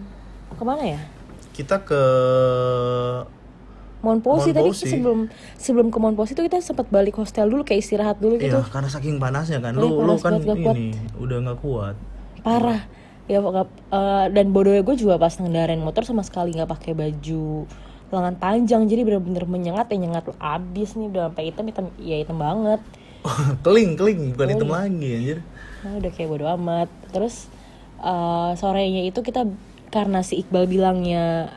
ke 0.52 0.62
mana 0.62 0.84
ya? 0.84 1.00
Kita 1.56 1.80
ke 1.80 2.02
Monposi 3.98 4.54
tadi 4.54 4.70
Monposi. 4.70 4.86
sebelum 4.86 5.18
sebelum 5.56 5.86
ke 5.90 5.98
Monposi 5.98 6.32
itu 6.32 6.44
kita 6.44 6.62
sempat 6.62 6.86
balik 6.88 7.16
hostel 7.16 7.48
dulu 7.48 7.64
kayak 7.64 7.80
istirahat 7.82 8.16
dulu 8.16 8.38
gitu. 8.38 8.54
Iya, 8.54 8.68
karena 8.70 8.86
saking 8.86 9.16
panasnya 9.18 9.58
kan. 9.58 9.74
Iya, 9.74 9.82
Lu 9.82 9.88
lu 9.98 10.14
kan 10.16 10.36
banget, 10.36 10.46
nggak 10.46 10.58
kuat. 10.62 10.76
ini 10.76 10.86
udah 11.16 11.36
nggak 11.42 11.58
kuat. 11.60 11.96
parah 12.38 12.78
ya 13.26 13.42
pokok- 13.42 13.74
eh, 13.90 14.26
dan 14.30 14.54
bodohnya 14.54 14.86
gue 14.86 14.94
juga 14.94 15.18
pas 15.18 15.34
ngendarain 15.34 15.82
motor 15.82 16.06
sama 16.06 16.22
sekali 16.22 16.54
nggak 16.54 16.70
pakai 16.70 16.94
baju 16.94 17.66
lengan 18.06 18.34
panjang 18.38 18.86
jadi 18.86 19.02
bener-bener 19.02 19.42
menyengat 19.44 19.90
ya 19.90 19.98
nyengat 19.98 20.30
abis 20.38 20.94
nih 20.94 21.10
udah 21.10 21.26
sampai 21.26 21.50
hitam 21.50 21.66
hitam 21.66 21.86
ya 21.98 22.22
hitam 22.22 22.38
banget 22.38 22.78
keling, 23.66 23.98
keling, 23.98 24.20
bukan 24.30 24.48
hitam 24.54 24.70
lagi 24.70 25.08
anjir. 25.10 25.38
nah, 25.82 25.98
udah 25.98 26.10
kayak 26.14 26.28
bodo 26.30 26.46
amat 26.54 26.86
terus 27.10 27.50
eh, 27.98 28.50
sorenya 28.54 29.02
itu 29.02 29.18
kita 29.20 29.42
karena 29.90 30.20
si 30.22 30.42
Iqbal 30.42 30.66
bilangnya 30.66 31.56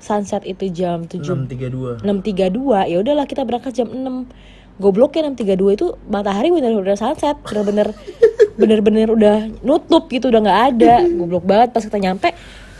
sunset 0.00 0.42
itu 0.48 0.72
jam 0.72 1.04
7 1.04 1.20
632. 1.20 2.02
6.32 2.02 2.90
ya 2.90 2.96
udahlah 2.98 3.26
kita 3.28 3.44
berangkat 3.44 3.72
jam 3.76 3.88
6 3.92 4.80
gobloknya 4.80 5.28
6.32 5.36 5.76
itu 5.76 5.86
matahari 6.08 6.48
bener-bener 6.48 6.96
sunset 6.96 7.36
bener-bener 7.44 7.92
bener-bener 8.60 9.08
udah 9.12 9.36
nutup 9.60 10.08
gitu 10.08 10.32
udah 10.32 10.40
nggak 10.40 10.60
ada. 10.74 10.94
Goblok 11.04 11.44
banget 11.44 11.68
pas 11.76 11.84
kita 11.84 12.00
nyampe 12.00 12.32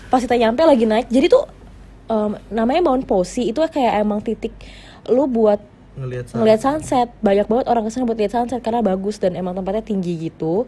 pas 0.08 0.20
kita 0.20 0.36
nyampe 0.40 0.60
lagi 0.64 0.84
naik. 0.88 1.08
Jadi 1.12 1.26
tuh 1.28 1.44
em, 2.08 2.40
namanya 2.50 2.80
Mount 2.88 3.04
Posi 3.04 3.52
itu 3.52 3.60
kayak 3.60 4.00
emang 4.00 4.24
titik 4.24 4.52
lu 5.08 5.28
buat 5.28 5.60
Ngelihat 6.00 6.24
sana. 6.32 6.36
ngelihat 6.40 6.60
sunset. 6.60 7.08
Banyak 7.20 7.46
banget 7.46 7.66
orang 7.68 7.84
ke 7.84 7.90
sana 7.92 8.08
buat 8.08 8.18
lihat 8.18 8.32
sunset 8.32 8.60
karena 8.64 8.80
bagus 8.80 9.20
dan 9.20 9.36
emang 9.36 9.52
tempatnya 9.52 9.84
tinggi 9.84 10.32
gitu. 10.32 10.64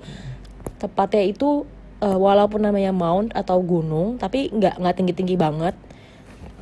Tepatnya 0.76 1.24
itu 1.28 1.64
eh, 2.02 2.18
walaupun 2.18 2.66
namanya 2.66 2.90
mount 2.90 3.30
atau 3.32 3.62
gunung 3.62 4.18
tapi 4.18 4.50
nggak 4.50 4.82
nggak 4.82 4.94
tinggi 4.98 5.14
tinggi 5.14 5.36
banget. 5.38 5.74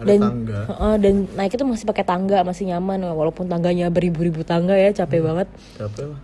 Ada 0.00 0.16
tangga. 0.16 0.60
Heeh, 0.64 0.94
dan 0.96 1.14
naik 1.36 1.52
itu 1.56 1.64
masih 1.64 1.84
pakai 1.84 2.04
tangga 2.08 2.40
masih 2.40 2.72
nyaman. 2.72 3.04
Walaupun 3.04 3.48
tangganya 3.48 3.92
beribu-ribu 3.92 4.44
tangga 4.44 4.72
ya 4.76 4.92
capek 4.92 5.20
banget. 5.20 5.48
Capek 5.76 6.06
lah. 6.12 6.20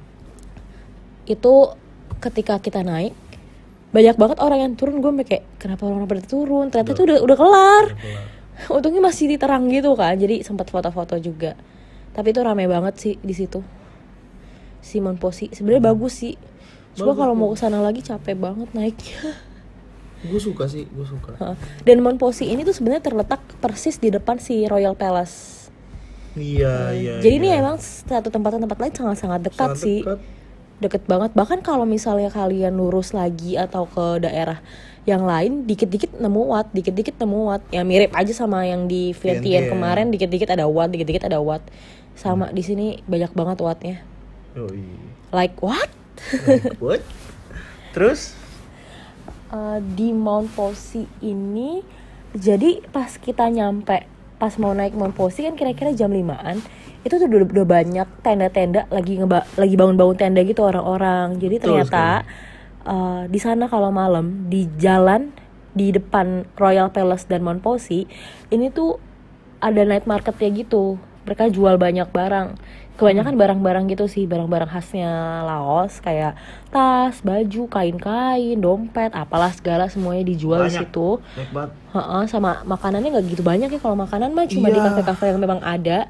itu 1.27 1.55
ketika 2.23 2.63
kita 2.63 2.87
naik 2.87 3.11
banyak 3.91 4.15
banget 4.15 4.39
orang 4.41 4.59
yang 4.63 4.73
turun. 4.79 5.03
Gue 5.05 5.13
kayak 5.27 5.45
kenapa 5.61 5.85
orang 5.85 6.09
pada 6.09 6.25
turun? 6.25 6.73
Ternyata 6.73 6.95
itu 6.97 7.03
udah 7.05 7.19
udah 7.21 7.37
kelar. 7.37 7.85
Udah 7.93 8.01
kelar. 8.01 8.27
untungnya 8.77 9.05
masih 9.05 9.29
diterang 9.29 9.69
gitu 9.69 9.93
kan 9.93 10.17
jadi 10.17 10.41
sempat 10.41 10.73
foto-foto 10.73 11.21
juga. 11.21 11.57
Tapi 12.17 12.33
itu 12.33 12.41
rame 12.41 12.65
banget 12.65 12.95
sih 12.97 13.15
di 13.21 13.35
situ. 13.37 13.61
Simon 14.81 15.19
Posi 15.19 15.51
sebenarnya 15.51 15.93
bagus 15.93 16.23
sih 16.23 16.39
Bagus, 17.05 17.19
kalau 17.19 17.35
mau 17.37 17.53
ke 17.53 17.59
sana 17.59 17.79
lagi 17.81 18.01
capek 18.01 18.37
banget 18.37 18.69
naiknya 18.73 19.37
Gue 20.27 20.41
suka 20.41 20.65
sih, 20.65 20.89
gue 20.89 21.07
suka. 21.07 21.37
Dan 21.85 22.01
Mount 22.01 22.17
Posi 22.17 22.49
ini 22.49 22.65
tuh 22.65 22.73
sebenarnya 22.73 23.05
terletak 23.05 23.39
persis 23.61 24.01
di 24.01 24.09
depan 24.09 24.41
si 24.41 24.65
Royal 24.65 24.97
Palace 24.97 25.69
Iya, 26.37 26.93
iya. 26.93 27.15
jadi 27.25 27.35
ini 27.41 27.49
iya. 27.49 27.65
emang 27.65 27.81
satu 27.81 28.29
tempat 28.29 28.61
tempat 28.61 28.77
lain 28.77 28.93
sangat-sangat 28.93 29.41
dekat 29.41 29.73
Sangat 29.73 29.81
sih 29.81 30.05
dekat. 30.05 30.19
deket 30.77 31.03
banget 31.09 31.33
bahkan 31.33 31.65
kalau 31.65 31.89
misalnya 31.89 32.29
kalian 32.29 32.77
lurus 32.77 33.17
lagi 33.17 33.57
atau 33.57 33.89
ke 33.89 34.21
daerah 34.21 34.61
yang 35.09 35.25
lain 35.25 35.65
dikit-dikit 35.65 36.21
nemu 36.21 36.43
wat 36.45 36.69
dikit-dikit 36.77 37.17
nemu 37.17 37.39
wat 37.49 37.65
ya 37.73 37.81
mirip 37.89 38.13
aja 38.13 38.37
sama 38.37 38.69
yang 38.69 38.85
di 38.85 39.17
Vientiane 39.17 39.65
Vientiane. 39.65 39.73
kemarin 39.73 40.07
dikit-dikit 40.13 40.53
ada 40.53 40.69
wat 40.69 40.93
dikit-dikit 40.93 41.25
ada 41.25 41.41
wat 41.41 41.65
sama 42.13 42.53
di 42.53 42.61
sini 42.61 43.01
banyak 43.09 43.33
banget 43.33 43.57
watnya 43.65 43.97
Yoi. 44.53 44.85
like 45.33 45.57
what 45.65 45.89
What? 46.83 47.01
Terus? 47.97 48.37
Eh, 49.47 49.79
di 49.95 50.11
Mount 50.11 50.51
Posi 50.59 51.07
ini 51.23 51.79
jadi 52.35 52.83
pas 52.91 53.15
kita 53.15 53.47
nyampe 53.47 54.03
pas 54.37 54.53
mau 54.59 54.75
naik 54.75 54.99
Mount 54.99 55.15
Posi 55.15 55.47
kan 55.47 55.55
kira-kira 55.55 55.95
jam 55.95 56.11
5an 56.11 56.61
itu 57.07 57.15
tuh 57.15 57.31
udah, 57.31 57.47
udah 57.47 57.67
banyak 57.67 58.09
tenda-tenda 58.27 58.91
lagi 58.91 59.23
ngeba 59.23 59.47
lagi 59.55 59.79
bangun-bangun 59.79 60.19
tenda 60.19 60.43
gitu 60.43 60.67
orang-orang 60.67 61.39
jadi 61.39 61.63
ternyata 61.63 62.27
eh, 62.85 63.23
di 63.31 63.39
sana 63.39 63.71
kalau 63.71 63.95
malam 63.95 64.51
di 64.51 64.67
jalan 64.83 65.31
di 65.79 65.95
depan 65.95 66.43
Royal 66.59 66.91
Palace 66.91 67.31
dan 67.31 67.47
Mount 67.47 67.63
Posi 67.63 68.03
ini 68.51 68.69
tuh 68.75 68.99
ada 69.63 69.87
night 69.87 70.11
marketnya 70.11 70.53
gitu 70.53 70.99
mereka 71.27 71.45
jual 71.47 71.75
banyak 71.77 72.07
barang 72.09 72.55
kebanyakan 72.95 73.35
barang-barang 73.35 73.85
gitu 73.89 74.07
sih 74.07 74.25
barang-barang 74.25 74.67
khasnya 74.67 75.11
Laos 75.43 75.99
kayak 75.99 76.33
tas 76.71 77.21
baju 77.21 77.63
kain-kain 77.67 78.57
dompet 78.57 79.13
apalah 79.13 79.51
segala 79.51 79.85
semuanya 79.87 80.25
dijual 80.25 80.63
di 80.63 80.71
Banyak. 80.71 80.81
situ 80.87 81.21
Baik 81.35 81.51
banget. 81.53 81.71
Heeh, 81.93 82.23
sama 82.27 82.51
makanannya 82.65 83.09
nggak 83.11 83.27
gitu 83.29 83.43
banyak 83.43 83.69
ya 83.69 83.79
kalau 83.79 83.97
makanan 83.97 84.33
mah 84.33 84.47
cuma 84.47 84.69
di 84.69 84.79
Iya. 84.79 84.87
kafe-kafe 84.87 85.25
yang 85.27 85.39
memang 85.39 85.61
ada 85.61 86.09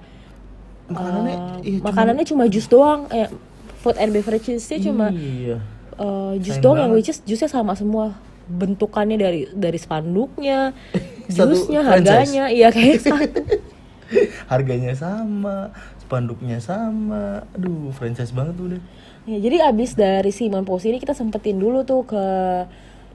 Makanannya, 0.87 1.35
Eh, 1.35 1.41
iya, 1.65 1.77
cuma- 1.77 1.87
makanannya 1.91 2.25
cuma 2.25 2.45
jus 2.47 2.67
doang 2.67 3.11
eh, 3.11 3.27
food 3.77 3.97
and 3.97 4.13
beverages-nya 4.13 4.79
cuma 4.79 5.11
Iya. 5.11 5.59
eh, 5.97 6.33
jus 6.39 6.55
Sayang 6.55 6.63
doang 6.63 6.79
yang 6.79 6.91
banget. 6.93 6.99
which 7.01 7.11
is 7.11 7.19
jusnya 7.21 7.49
sama 7.49 7.75
semua 7.75 8.15
bentukannya 8.47 9.17
dari 9.17 9.41
dari 9.51 9.75
spanduknya 9.77 10.71
jusnya 11.27 11.83
harganya 11.83 12.47
iya 12.47 12.71
kayak 12.71 13.03
satu 13.03 13.43
Harganya 14.53 14.93
sama, 14.95 15.71
spanduknya 16.01 16.59
sama. 16.63 17.43
Aduh, 17.57 17.91
franchise 17.93 18.31
banget 18.31 18.55
tuh 18.57 18.67
udah. 18.75 18.83
Ya, 19.27 19.39
jadi 19.43 19.67
abis 19.67 19.99
dari 19.99 20.31
Simon 20.31 20.63
Posi 20.63 20.95
ini 20.95 21.03
kita 21.03 21.11
sempetin 21.11 21.59
dulu 21.59 21.83
tuh 21.83 22.07
ke 22.07 22.25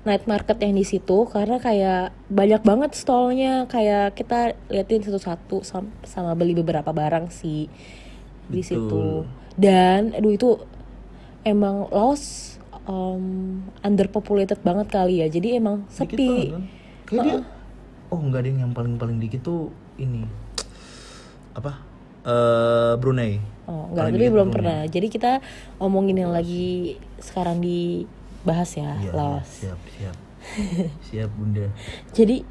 night 0.04 0.25
market 0.25 0.58
yang 0.60 0.75
di 0.75 0.84
situ 0.84 1.30
karena 1.30 1.62
kayak 1.62 2.12
banyak 2.27 2.62
banget 2.67 2.91
stallnya. 2.97 3.65
Kayak 3.71 4.19
kita 4.19 4.58
liatin 4.67 5.08
satu-satu 5.08 5.63
sam- 5.63 5.95
sama 6.04 6.36
beli 6.36 6.51
beberapa 6.58 6.91
barang 6.91 7.32
sih 7.32 7.71
di 8.51 8.62
situ. 8.62 9.23
Dan 9.56 10.12
aduh 10.12 10.34
itu 10.36 10.49
emang 11.47 11.88
Laos 11.89 12.58
um, 12.86 13.63
underpopulated 13.80 14.60
banget 14.62 14.91
kali 14.91 15.23
ya. 15.23 15.27
Jadi 15.32 15.56
emang 15.56 15.88
Dikit 15.88 15.95
sepi. 15.95 16.27
banget 16.27 16.51
kan? 16.51 16.63
Kayak 17.08 17.23
dia 17.23 17.39
Oh 18.12 18.19
enggak 18.19 18.43
deh 18.43 18.51
yang 18.51 18.75
paling 18.75 18.99
paling 18.99 19.23
dikit 19.23 19.39
tuh 19.39 19.71
ini 19.95 20.27
apa? 21.54 21.72
Eh 22.22 22.94
Brunei. 22.98 23.42
Oh, 23.66 23.88
enggak, 23.90 24.12
dikit 24.12 24.30
belum 24.30 24.50
Brunei. 24.50 24.56
pernah. 24.56 24.80
Jadi 24.86 25.08
kita 25.08 25.32
omongin 25.78 26.18
yang 26.18 26.32
lagi 26.32 26.98
sekarang 27.18 27.60
dibahas 27.60 28.70
ya, 28.74 28.98
Iya, 29.00 29.12
Laos. 29.12 29.48
siap 29.48 29.80
siap. 29.92 30.18
siap 31.08 31.30
Bunda. 31.34 31.70
Jadi 32.12 32.42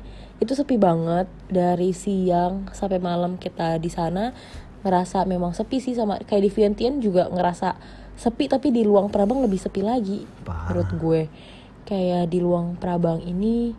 itu 0.40 0.52
sepi 0.54 0.74
banget 0.74 1.28
dari 1.46 1.92
siang 1.92 2.70
sampai 2.70 2.96
malam 2.96 3.36
kita 3.36 3.76
di 3.76 3.92
sana 3.92 4.32
ngerasa 4.80 5.28
memang 5.28 5.52
sepi 5.52 5.76
sih 5.76 5.92
sama 5.92 6.16
kayak 6.18 6.40
di 6.40 6.50
Vientiane 6.50 6.98
juga 6.98 7.28
ngerasa 7.28 7.76
sepi 8.16 8.48
tapi 8.48 8.72
di 8.72 8.80
Luang 8.80 9.12
Prabang 9.12 9.44
lebih 9.44 9.60
sepi 9.60 9.84
lagi 9.84 10.24
Parah. 10.40 10.72
menurut 10.72 10.90
gue. 10.96 11.22
Kayak 11.84 12.30
di 12.30 12.40
Luang 12.40 12.74
Prabang 12.74 13.20
ini 13.20 13.76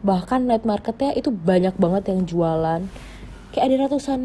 bahkan 0.00 0.40
night 0.40 0.64
marketnya 0.64 1.12
itu 1.12 1.28
banyak 1.28 1.76
banget 1.76 2.08
yang 2.08 2.24
jualan. 2.24 2.80
Kayak 3.50 3.64
ada 3.66 3.76
ratusan 3.84 4.20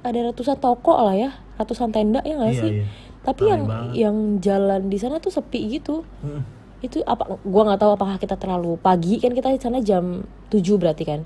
ada 0.00 0.18
ratusan 0.24 0.56
toko 0.56 0.94
lah 0.96 1.12
ya, 1.12 1.30
ratusan 1.56 1.90
tenda 1.90 2.20
ya 2.20 2.34
nggak 2.34 2.52
Iya, 2.52 2.60
sih? 2.60 2.72
iya. 2.72 2.84
Tapi 3.20 3.42
Ramai 3.42 3.50
yang 3.50 3.62
banget. 3.64 3.92
yang 3.96 4.16
jalan 4.38 4.80
di 4.86 4.96
sana 4.96 5.16
tuh 5.18 5.30
sepi 5.30 5.60
gitu 5.72 6.06
Mm. 6.22 6.42
itu 6.78 7.00
apa 7.02 7.26
gua 7.40 7.62
nggak 7.64 7.80
tahu 7.80 7.90
apakah 7.92 8.16
kita 8.16 8.36
terlalu 8.36 8.76
pagi 8.76 9.16
kan 9.16 9.32
kita 9.32 9.48
di 9.48 9.58
sana 9.58 9.80
jam 9.80 10.22
7 10.46 10.62
berarti 10.76 11.02
kan 11.02 11.20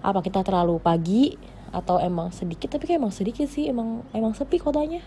apa 0.00 0.18
kita 0.20 0.40
terlalu 0.40 0.76
pagi 0.78 1.36
atau 1.68 1.98
emang 1.98 2.30
sedikit 2.30 2.66
tapi 2.68 2.86
kayak 2.86 2.98
emang 2.98 3.12
sedikit 3.12 3.46
sih 3.46 3.66
emang 3.66 4.02
emang 4.10 4.32
sepi 4.32 4.56
kotanya 4.56 5.04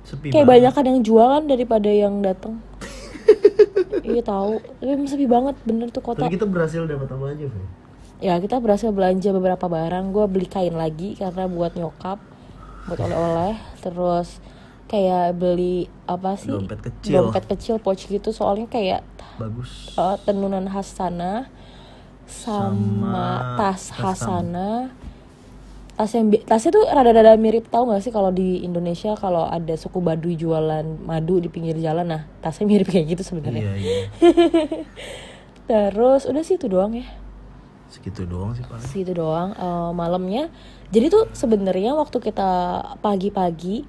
Sepi 0.00 0.30
kayak 0.30 0.46
banyak 0.46 0.72
yang 0.72 1.00
jualan 1.02 1.42
daripada 1.44 1.88
yang 1.88 2.22
datang 2.22 2.62
iya 4.06 4.22
tahu 4.22 4.62
tapi 4.78 4.90
emang 4.90 5.06
sepi 5.06 5.26
banget 5.26 5.54
bener 5.60 5.88
tuh 5.88 6.00
kota 6.00 6.24
Tapi 6.24 6.34
kita 6.34 6.46
berhasil 6.46 6.82
dapat 6.84 7.08
apa 7.08 7.24
aja, 7.28 7.46
Fe? 7.46 7.60
Ya 8.20 8.36
kita 8.36 8.60
berhasil 8.60 8.92
belanja 8.92 9.32
beberapa 9.32 9.64
barang 9.64 10.12
gue 10.12 10.24
beli 10.28 10.44
kain 10.44 10.76
lagi 10.76 11.16
karena 11.16 11.48
buat 11.48 11.72
nyokap 11.74 12.20
buat 12.84 13.00
oleh-oleh 13.00 13.56
terus 13.80 14.40
kayak 14.86 15.38
beli 15.38 15.86
apa 16.04 16.34
sih 16.36 16.50
Dompet 16.50 16.80
kecil. 16.82 17.12
dompet 17.30 17.44
kecil 17.48 17.74
pouch 17.78 18.04
gitu 18.04 18.28
soalnya 18.30 18.66
kayak 18.66 19.00
Bagus. 19.38 19.94
uh, 19.96 20.20
tenunan 20.20 20.66
khas 20.66 20.92
sana 20.92 21.48
sama, 22.26 22.70
Sama 22.70 23.28
tas 23.58 23.90
tas 23.90 24.22
Hasana. 24.22 24.70
Tas 25.94 26.10
yang 26.14 26.32
tasnya 26.46 26.70
tuh 26.72 26.84
rada-rada 26.88 27.36
mirip 27.36 27.68
tahu 27.68 27.90
nggak 27.90 28.00
sih 28.00 28.08
kalau 28.08 28.30
di 28.30 28.62
Indonesia 28.62 29.12
kalau 29.14 29.44
ada 29.44 29.76
suku 29.76 30.00
Baduy 30.00 30.32
jualan 30.32 30.80
madu 31.02 31.36
di 31.38 31.52
pinggir 31.52 31.76
jalan 31.76 32.08
nah 32.08 32.22
tasnya 32.40 32.64
mirip 32.64 32.88
kayak 32.88 33.18
gitu 33.18 33.22
sebenarnya. 33.26 33.62
iya 33.66 33.74
iya 33.76 33.96
Terus 35.70 36.26
udah 36.26 36.42
sih 36.42 36.58
itu 36.58 36.66
doang 36.66 36.94
ya. 36.94 37.06
Segitu 37.90 38.22
doang 38.24 38.54
sih 38.54 38.62
paling. 38.64 38.86
Segitu 38.86 39.12
doang 39.18 39.50
eh, 39.52 39.90
malamnya. 39.92 40.48
Jadi 40.90 41.06
tuh 41.10 41.26
sebenarnya 41.34 41.94
waktu 41.94 42.18
kita 42.18 42.50
pagi-pagi 42.98 43.86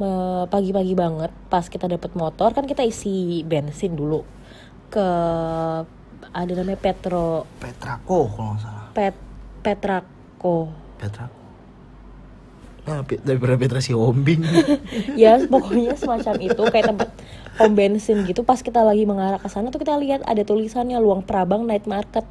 me- 0.00 0.46
pagi-pagi 0.48 0.94
banget 0.96 1.32
pas 1.48 1.64
kita 1.68 1.88
dapet 1.88 2.12
motor 2.16 2.52
kan 2.52 2.64
kita 2.68 2.84
isi 2.84 3.40
bensin 3.42 3.96
dulu. 3.96 4.24
Ke 4.92 5.08
ada 6.32 6.52
namanya 6.54 6.78
Petro. 6.78 7.44
Petrako 7.58 8.30
kalau 8.30 8.54
nggak 8.54 8.62
salah. 8.62 8.86
Pet 8.92 9.16
Petrako 9.62 10.56
Petra 10.98 11.26
ah, 12.86 13.02
Pe- 13.06 13.22
daripada 13.22 13.54
Petra 13.58 13.78
si 13.82 13.94
Ombing. 13.94 14.42
Ya 15.18 15.38
pokoknya 15.38 15.94
semacam 15.94 16.34
itu 16.42 16.62
kayak 16.68 16.86
tempat 16.94 17.08
pom 17.56 17.72
bensin 17.72 18.22
gitu. 18.26 18.42
Pas 18.42 18.58
kita 18.60 18.82
lagi 18.82 19.06
mengarah 19.06 19.38
ke 19.38 19.48
sana 19.50 19.70
tuh 19.70 19.80
kita 19.82 19.94
lihat 19.98 20.22
ada 20.26 20.42
tulisannya 20.42 20.98
Luang 20.98 21.22
Prabang 21.22 21.64
Night 21.66 21.86
Market 21.86 22.24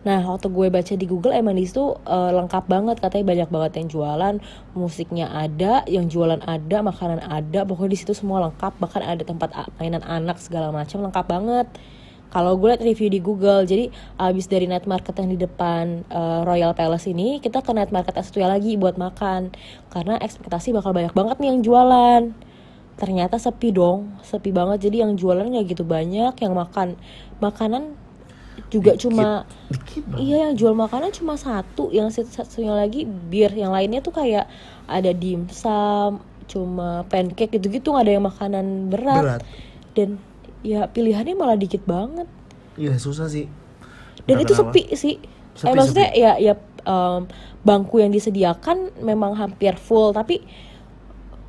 nah 0.00 0.24
waktu 0.24 0.48
gue 0.48 0.66
baca 0.72 0.94
di 0.96 1.04
Google 1.04 1.36
emang 1.36 1.60
di 1.60 1.68
situ 1.68 1.92
eh, 2.08 2.32
lengkap 2.32 2.64
banget. 2.66 2.96
Katanya 3.04 3.24
banyak 3.28 3.48
banget 3.52 3.72
yang 3.80 3.88
jualan 3.92 4.34
musiknya 4.72 5.26
ada 5.28 5.84
yang 5.84 6.08
jualan 6.08 6.40
ada 6.44 6.78
makanan 6.80 7.20
ada. 7.20 7.68
Pokoknya 7.68 7.92
di 7.92 7.98
situ 8.00 8.12
semua 8.16 8.40
lengkap. 8.48 8.80
Bahkan 8.80 9.02
ada 9.04 9.22
tempat 9.24 9.52
mainan 9.76 10.00
anak 10.04 10.40
segala 10.40 10.72
macam 10.72 11.04
lengkap 11.04 11.26
banget. 11.28 11.66
Kalau 12.30 12.54
gue 12.54 12.70
liat 12.70 12.78
review 12.86 13.10
di 13.10 13.18
Google 13.18 13.66
jadi 13.66 13.90
abis 14.14 14.46
dari 14.46 14.70
night 14.70 14.86
market 14.86 15.18
yang 15.18 15.34
di 15.34 15.38
depan 15.38 16.06
eh, 16.08 16.40
Royal 16.46 16.72
Palace 16.72 17.10
ini 17.10 17.42
kita 17.42 17.60
ke 17.60 17.74
night 17.74 17.90
market 17.90 18.14
yang 18.16 18.26
satunya 18.26 18.48
lagi 18.48 18.80
buat 18.80 18.96
makan. 18.96 19.52
Karena 19.92 20.16
ekspektasi 20.16 20.72
bakal 20.72 20.96
banyak 20.96 21.12
banget 21.12 21.36
nih 21.42 21.48
yang 21.52 21.60
jualan. 21.60 22.22
Ternyata 22.96 23.36
sepi 23.36 23.72
dong 23.74 24.16
sepi 24.24 24.48
banget. 24.48 24.88
Jadi 24.88 25.04
yang 25.04 25.12
jualan 25.18 25.44
nggak 25.44 25.76
gitu 25.76 25.84
banyak 25.84 26.32
yang 26.40 26.52
makan 26.56 26.96
makanan 27.42 27.98
juga 28.68 28.92
cuma 28.94 29.48
dikit 29.70 30.04
banget. 30.04 30.20
iya 30.20 30.36
yang 30.44 30.54
jual 30.54 30.74
makanan 30.74 31.10
cuma 31.10 31.34
satu 31.34 31.88
yang 31.90 32.12
satu- 32.12 32.30
satunya 32.30 32.74
lagi 32.74 33.06
bir 33.06 33.48
yang 33.50 33.72
lainnya 33.72 33.98
tuh 33.98 34.12
kayak 34.12 34.44
ada 34.84 35.10
dimsum 35.10 36.20
cuma 36.44 37.06
pancake 37.06 37.56
gitu-gitu 37.56 37.94
nggak 37.94 38.04
ada 38.04 38.12
yang 38.18 38.26
makanan 38.26 38.66
berat, 38.90 39.22
berat. 39.22 39.40
Dan 39.94 40.18
ya 40.60 40.84
pilihannya 40.84 41.38
malah 41.38 41.54
dikit 41.54 41.86
banget. 41.86 42.26
Iya 42.74 42.98
susah 42.98 43.30
sih. 43.30 43.46
Dan 44.26 44.38
Entah 44.38 44.44
itu 44.44 44.52
kenapa. 44.52 44.74
sepi 44.74 44.82
sih. 44.92 45.14
Sepi, 45.54 45.66
eh 45.70 45.74
maksudnya 45.74 46.08
ya 46.12 46.32
ya 46.36 46.54
em, 46.84 47.30
bangku 47.62 47.98
yang 47.98 48.10
disediakan 48.10 48.90
memang 48.98 49.38
hampir 49.38 49.78
full 49.78 50.10
tapi 50.10 50.42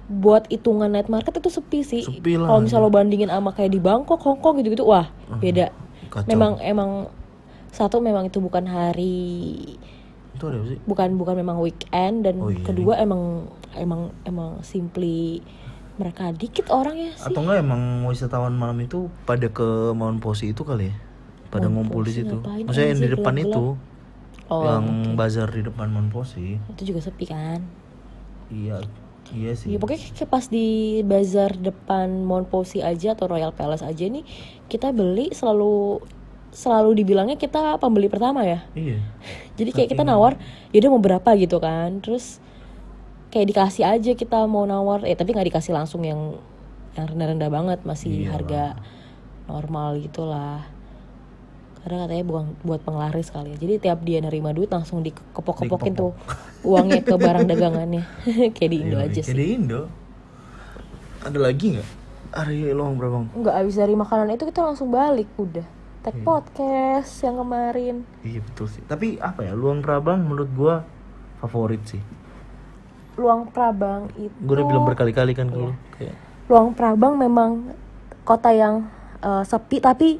buat 0.05 0.43
hitungan 0.51 0.91
night 0.91 1.07
market 1.07 1.33
itu 1.33 1.49
sepi 1.49 1.79
sih. 1.81 2.03
Sepi 2.03 2.35
kalau 2.35 2.61
misalnya 2.61 2.85
lo 2.85 2.91
bandingin 2.91 3.29
sama 3.31 3.55
kayak 3.55 3.71
di 3.71 3.79
Bangkok 3.79 4.19
Hongkong 4.19 4.59
gitu-gitu 4.59 4.83
wah 4.83 5.07
beda 5.39 5.71
kacau. 6.11 6.27
memang 6.27 6.59
emang 6.59 6.91
satu 7.71 8.03
memang 8.03 8.27
itu 8.27 8.37
bukan 8.37 8.67
hari 8.67 9.55
itu 10.31 10.43
ada 10.43 10.59
sih? 10.67 10.77
bukan 10.83 11.15
bukan 11.15 11.35
memang 11.39 11.57
weekend 11.57 12.27
dan 12.27 12.35
Oh, 12.37 12.51
iya. 12.51 12.59
kedua 12.61 12.99
emang 12.99 13.47
emang 13.73 14.11
emang 14.27 14.59
simply 14.61 15.39
mereka 15.95 16.33
dikit 16.33 16.67
orangnya 16.71 17.13
sih. 17.15 17.29
Atau 17.29 17.45
enggak 17.45 17.61
emang 17.61 18.03
wisatawan 18.03 18.51
malam 18.51 18.79
itu 18.81 19.07
pada 19.23 19.47
ke 19.47 19.93
Mount 19.93 20.19
Posi 20.19 20.51
itu 20.51 20.63
kali 20.63 20.89
ya? 20.89 20.95
Pada 21.47 21.67
Mount 21.67 21.87
ngumpul 21.87 22.03
di 22.03 22.11
Posi 22.11 22.19
situ. 22.23 22.37
ngapain 22.41 22.63
maksudnya 22.67 22.89
yang 22.89 23.01
di 23.01 23.09
depan 23.11 23.35
itu 23.37 23.63
oh 24.51 24.63
yang 24.67 24.85
bazar 25.15 25.47
di 25.47 25.61
depan 25.63 25.87
Mount 25.91 26.09
Posi 26.11 26.57
itu 26.59 26.81
juga 26.83 26.99
sepi 27.03 27.25
kan? 27.27 27.59
Iya 28.51 28.83
iya 29.35 29.51
sih 29.55 29.71
Iya 29.71 29.77
pokoknya 29.79 30.01
kayak 30.15 30.29
pas 30.29 30.45
di 30.51 30.99
bazar 31.07 31.55
depan 31.55 32.23
Mount 32.27 32.51
Posi 32.51 32.83
aja 32.83 33.15
atau 33.15 33.31
Royal 33.31 33.55
Palace 33.55 33.83
aja 33.83 34.05
nih 34.07 34.23
kita 34.67 34.91
beli 34.91 35.31
selalu 35.31 36.03
selalu 36.51 36.99
dibilangnya 36.99 37.39
kita 37.39 37.79
pembeli 37.79 38.11
pertama 38.11 38.43
ya. 38.43 38.59
iya 38.75 38.99
Jadi 39.57 39.71
kayak 39.71 39.89
kita 39.95 40.03
nawar, 40.03 40.35
yaudah 40.75 40.91
mau 40.91 40.99
berapa 40.99 41.29
gitu 41.39 41.63
kan. 41.63 42.03
Terus 42.03 42.43
kayak 43.31 43.47
dikasih 43.55 43.83
aja 43.87 44.11
kita 44.15 44.43
mau 44.51 44.67
nawar, 44.67 45.07
eh 45.07 45.15
tapi 45.15 45.31
nggak 45.31 45.47
dikasih 45.47 45.71
langsung 45.71 46.03
yang 46.03 46.35
yang 46.99 47.07
rendah-rendah 47.07 47.47
banget, 47.47 47.79
masih 47.87 48.27
Iyalah. 48.27 48.31
harga 48.35 48.63
normal 49.47 49.89
gitulah. 50.03 50.67
Karena 51.81 52.05
katanya 52.05 52.23
buang, 52.23 52.47
buat 52.61 52.81
penglaris 52.81 53.29
kali 53.29 53.53
ya. 53.53 53.57
Jadi 53.57 53.73
tiap 53.79 53.99
dia 54.01 54.21
nerima 54.21 54.53
duit 54.53 54.69
langsung 54.69 55.01
dikepok-kepokin 55.01 55.93
tuh 55.93 56.13
uangnya 56.61 57.01
ke 57.01 57.15
barang 57.15 57.45
dagangannya. 57.51 58.05
kayak 58.55 58.69
di 58.69 58.77
Indo 58.79 58.97
Iya, 58.97 59.05
aja 59.07 59.13
kayak 59.17 59.27
sih. 59.27 59.35
di 59.35 59.45
Indo. 59.51 59.81
Ada 61.21 61.37
lagi 61.37 61.65
nggak? 61.73 61.89
Hari 62.31 62.57
loang 62.71 62.95
berapa 62.95 63.13
bang? 63.13 63.25
Nggak 63.35 63.55
habis 63.55 63.75
dari 63.75 63.93
makanan 63.93 64.27
itu 64.31 64.45
kita 64.45 64.61
langsung 64.61 64.87
balik 64.87 65.27
udah. 65.35 65.65
Tag 66.01 66.17
podcast 66.21 67.11
yang 67.21 67.37
kemarin. 67.37 67.95
Iya 68.21 68.41
betul 68.41 68.65
sih. 68.65 68.81
Tapi 68.81 69.17
apa 69.17 69.43
ya 69.43 69.53
luang 69.53 69.81
prabang 69.81 70.21
menurut 70.21 70.49
gua 70.51 70.75
favorit 71.37 71.81
sih. 71.85 72.01
Luang 73.11 73.43
Prabang 73.45 74.07
itu 74.15 74.31
gue 74.31 74.55
udah 74.55 74.65
bilang 74.65 74.87
berkali-kali 74.87 75.35
kan 75.35 75.51
kalau 75.51 75.75
kayak 75.93 76.15
Luang 76.47 76.71
Prabang 76.71 77.19
memang 77.19 77.75
kota 78.23 78.49
yang 78.49 78.87
eh, 79.19 79.43
sepi 79.43 79.77
tapi 79.77 80.15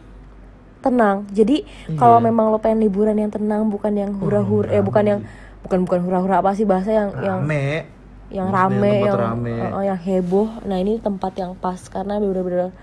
tenang. 0.82 1.30
Jadi 1.30 1.64
kalau 1.96 2.18
memang 2.18 2.50
lo 2.50 2.58
pengen 2.58 2.82
liburan 2.82 3.16
yang 3.16 3.30
tenang 3.30 3.70
bukan 3.70 3.94
yang 3.94 4.12
hura-hura 4.18 4.74
eh 4.74 4.82
bukan 4.82 5.04
yang 5.06 5.20
bukan 5.62 5.86
bukan 5.86 6.00
hura-hura 6.02 6.42
apa 6.42 6.58
sih 6.58 6.66
bahasa 6.66 6.90
yang 6.90 7.10
yang 7.22 7.40
rame. 7.46 7.86
yang 8.32 8.48
Maksudnya 8.50 8.80
rame 8.82 8.94
yang 9.06 9.18
rame. 9.20 9.54
eh, 9.54 9.70
eh, 9.70 9.84
yang 9.94 10.00
heboh. 10.02 10.50
Nah 10.66 10.78
ini 10.82 10.98
tempat 10.98 11.38
yang 11.38 11.54
pas 11.54 11.78
karena 11.86 12.18
bener-bener 12.18 12.74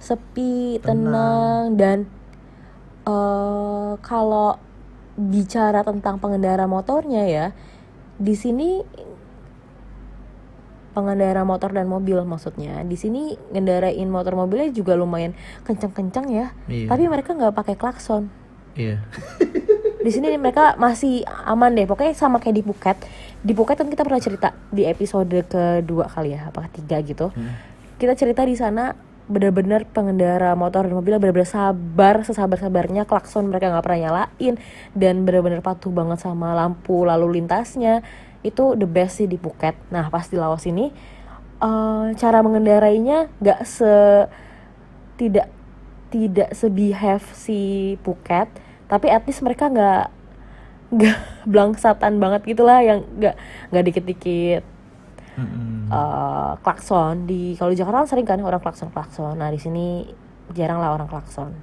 sepi 0.00 0.80
tenang, 0.80 1.76
dan 1.76 2.08
eh 3.04 3.92
kalau 4.00 4.56
bicara 5.14 5.86
tentang 5.86 6.18
pengendara 6.18 6.66
motornya 6.66 7.22
ya 7.28 7.46
di 8.18 8.34
sini 8.34 8.82
pengendara 10.94 11.42
motor 11.42 11.74
dan 11.74 11.90
mobil 11.90 12.22
maksudnya. 12.22 12.80
Di 12.86 12.94
sini 12.94 13.34
ngendarain 13.50 14.06
motor 14.06 14.38
mobilnya 14.38 14.70
juga 14.70 14.94
lumayan 14.94 15.34
kencang-kencang 15.66 16.26
ya. 16.30 16.46
Iya. 16.70 16.88
tapi 16.88 17.10
mereka 17.10 17.34
nggak 17.34 17.52
pakai 17.52 17.74
klakson. 17.74 18.30
Iya. 18.78 19.02
Di 20.04 20.10
sini 20.12 20.30
mereka 20.38 20.78
masih 20.78 21.26
aman 21.26 21.74
deh. 21.74 21.88
Pokoknya 21.88 22.14
sama 22.14 22.38
kayak 22.38 22.56
di 22.60 22.64
Phuket. 22.64 22.98
Di 23.40 23.52
Phuket 23.56 23.76
kan 23.82 23.88
kita 23.90 24.02
pernah 24.06 24.22
cerita 24.22 24.48
di 24.70 24.86
episode 24.86 25.32
kedua 25.48 26.06
kali 26.06 26.36
ya 26.36 26.48
apa 26.48 26.70
ketiga 26.70 27.02
gitu. 27.02 27.34
Kita 27.98 28.14
cerita 28.14 28.46
di 28.46 28.54
sana 28.54 28.94
benar-benar 29.24 29.88
pengendara 29.88 30.52
motor 30.52 30.84
dan 30.84 30.92
mobil 30.92 31.16
benar-benar 31.16 31.48
sabar 31.48 32.20
sesabar 32.28 32.60
sabarnya 32.60 33.08
klakson 33.08 33.48
mereka 33.48 33.72
nggak 33.72 33.84
pernah 33.84 34.00
nyalain 34.04 34.54
dan 34.92 35.24
benar-benar 35.24 35.64
patuh 35.64 35.88
banget 35.88 36.20
sama 36.20 36.52
lampu 36.52 37.08
lalu 37.08 37.40
lintasnya 37.40 38.04
itu 38.44 38.76
the 38.76 38.84
best 38.84 39.18
sih 39.18 39.26
di 39.26 39.40
Phuket. 39.40 39.74
Nah 39.88 40.12
pas 40.12 40.28
di 40.28 40.36
Laos 40.36 40.62
ini 40.68 40.92
eh, 41.58 42.06
cara 42.14 42.38
mengendarainya 42.44 43.32
nggak 43.40 43.60
se 43.64 43.92
tidak 45.16 45.48
tidak 46.12 46.52
sebehave 46.54 47.26
si 47.34 47.94
Phuket 48.04 48.46
tapi 48.86 49.10
at 49.10 49.24
least 49.26 49.42
mereka 49.42 49.72
nggak 49.72 50.06
nggak 50.94 51.18
blangsatan 51.52 52.20
banget 52.20 52.44
gitulah 52.44 52.84
yang 52.84 53.02
nggak 53.18 53.34
nggak 53.72 53.84
dikit-dikit 53.90 54.62
eh, 55.90 56.52
klakson. 56.60 57.24
Di 57.24 57.56
kalau 57.56 57.72
di 57.72 57.80
Jakarta 57.80 58.04
kan 58.04 58.08
sering 58.12 58.28
kan 58.28 58.38
orang 58.44 58.60
klakson 58.60 58.92
klakson 58.92 59.40
nah 59.40 59.48
di 59.48 59.58
sini 59.58 60.04
jarang 60.52 60.78
lah 60.78 60.92
orang 60.92 61.08
klakson. 61.08 61.56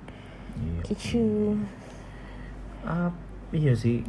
Iya. 0.57 0.81
gitu. 0.89 1.57
Ah, 2.81 3.13
iya 3.53 3.77
sih. 3.77 4.01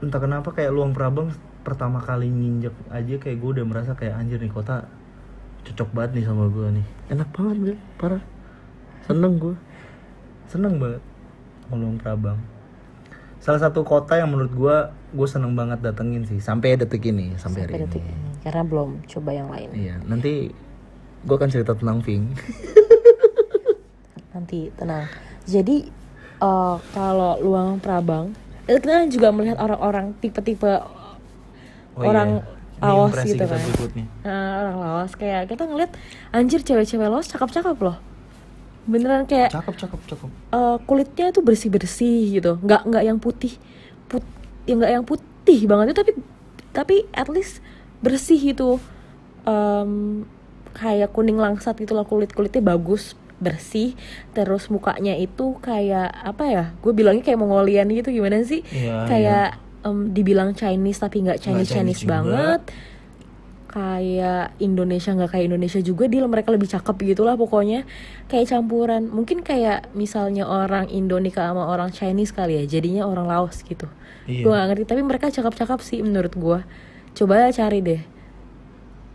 Entah 0.00 0.20
kenapa 0.22 0.54
kayak 0.54 0.72
luang 0.72 0.96
prabang 0.96 1.34
pertama 1.68 2.00
kali 2.00 2.32
nginjek 2.32 2.72
aja 2.88 3.14
kayak 3.20 3.36
gue 3.36 3.50
udah 3.60 3.66
merasa 3.68 3.92
kayak 3.92 4.16
anjir 4.16 4.40
nih 4.40 4.48
kota 4.48 4.88
cocok 5.68 5.88
banget 5.92 6.10
nih 6.16 6.24
sama 6.24 6.48
gue 6.48 6.66
nih. 6.80 6.86
Enak 7.12 7.28
banget 7.36 7.56
gue 7.60 7.76
parah. 8.00 8.24
Seneng 9.04 9.36
gue 9.36 9.56
seneng 10.48 10.80
banget. 10.80 11.04
Luang 11.68 12.00
prabang. 12.00 12.40
Salah 13.44 13.60
satu 13.60 13.84
kota 13.84 14.16
yang 14.16 14.32
menurut 14.32 14.52
gue 14.56 14.76
gue 15.12 15.28
seneng 15.28 15.52
banget 15.52 15.84
datengin 15.84 16.24
sih 16.24 16.40
sampai 16.40 16.80
detik 16.80 17.04
ini 17.04 17.36
sampai, 17.36 17.64
sampai 17.64 17.76
hari 17.76 17.84
detik 17.84 18.04
ini. 18.04 18.12
ini 18.12 18.30
karena 18.44 18.62
belum 18.64 18.90
coba 19.04 19.30
yang 19.36 19.48
lain. 19.52 19.68
Iya 19.76 19.96
nanti 20.08 20.48
gue 21.24 21.34
akan 21.36 21.50
cerita 21.52 21.76
tentang 21.76 22.00
Ving. 22.00 22.32
Nanti 24.32 24.70
tenang. 24.76 25.04
Jadi 25.44 25.84
eh, 26.40 26.76
kalau 26.96 27.32
luang 27.44 27.80
prabang 27.80 28.32
kita 28.68 29.08
juga 29.08 29.32
melihat 29.32 29.56
orang-orang 29.64 30.12
tipe-tipe 30.20 30.68
Oh 31.98 32.06
orang 32.06 32.30
iya. 32.38 32.56
Ini 32.78 32.86
Laos 32.94 33.10
impresi 33.10 33.28
gitu 33.34 33.44
kan. 33.50 33.60
Nah, 34.22 34.50
orang 34.62 34.76
Laos 34.78 35.12
kayak 35.18 35.50
kita 35.50 35.66
ngeliat 35.66 35.90
anjir 36.30 36.62
cewek-cewek 36.62 37.10
Laos 37.10 37.26
cakep-cakep 37.26 37.74
loh. 37.82 37.98
Beneran 38.86 39.26
kayak 39.26 39.50
cakep 39.50 39.74
cakep 39.74 40.00
cakep. 40.06 40.28
eh, 40.30 40.76
kulitnya 40.86 41.26
tuh 41.34 41.42
bersih 41.42 41.74
bersih 41.74 42.38
gitu. 42.38 42.62
Nggak 42.62 42.86
nggak 42.86 43.02
yang 43.02 43.18
putih 43.18 43.58
put 44.06 44.22
ya 44.62 44.78
nggak 44.78 44.92
yang 44.94 45.02
putih 45.02 45.58
banget 45.66 45.90
itu 45.90 45.98
tapi 45.98 46.12
tapi 46.70 46.96
at 47.10 47.26
least 47.26 47.58
bersih 47.98 48.38
gitu. 48.38 48.78
Em, 49.42 50.22
kayak 50.78 51.10
kuning 51.10 51.34
langsat 51.34 51.74
gitu 51.82 51.98
lah 51.98 52.06
kulit 52.06 52.30
kulitnya 52.30 52.62
bagus 52.62 53.18
bersih. 53.42 53.98
Terus 54.38 54.70
mukanya 54.70 55.18
itu 55.18 55.58
kayak 55.58 56.14
apa 56.14 56.44
ya 56.46 56.64
gue 56.78 56.92
bilangnya 56.94 57.26
kayak 57.26 57.42
Mongolian 57.42 57.90
gitu 57.90 58.14
gimana 58.14 58.38
sih? 58.46 58.62
Iya, 58.70 59.02
kayak 59.10 59.48
em, 59.82 60.10
dibilang 60.10 60.52
Chinese 60.52 60.98
tapi 60.98 61.22
nggak 61.22 61.38
Chinese 61.38 61.68
Chinese 61.68 61.74
Chinese, 61.74 62.00
juga. 62.02 62.12
banget 62.14 62.60
kayak 63.68 64.56
Indonesia 64.58 65.12
nggak 65.12 65.28
kayak 65.28 65.44
Indonesia 65.44 65.80
juga 65.84 66.08
dia 66.08 66.24
mereka 66.24 66.48
lebih 66.48 66.66
cakep 66.66 66.96
gitulah 67.04 67.36
pokoknya 67.36 67.84
kayak 68.26 68.48
campuran 68.48 69.12
mungkin 69.12 69.44
kayak 69.44 69.92
misalnya 69.92 70.48
orang 70.48 70.88
Indo 70.88 71.20
nikah 71.20 71.52
sama 71.52 71.68
orang 71.68 71.92
Chinese 71.92 72.32
kali 72.32 72.56
ya 72.56 72.64
jadinya 72.64 73.04
orang 73.04 73.28
Laos 73.28 73.60
gitu 73.62 73.84
Iya. 74.28 74.44
gue 74.44 74.52
gak 74.52 74.66
ngerti 74.68 74.84
tapi 74.84 75.00
mereka 75.00 75.32
cakep-cakep 75.32 75.80
sih 75.80 76.04
menurut 76.04 76.32
gue 76.32 76.58
coba 77.16 77.48
cari 77.48 77.80
deh 77.80 78.00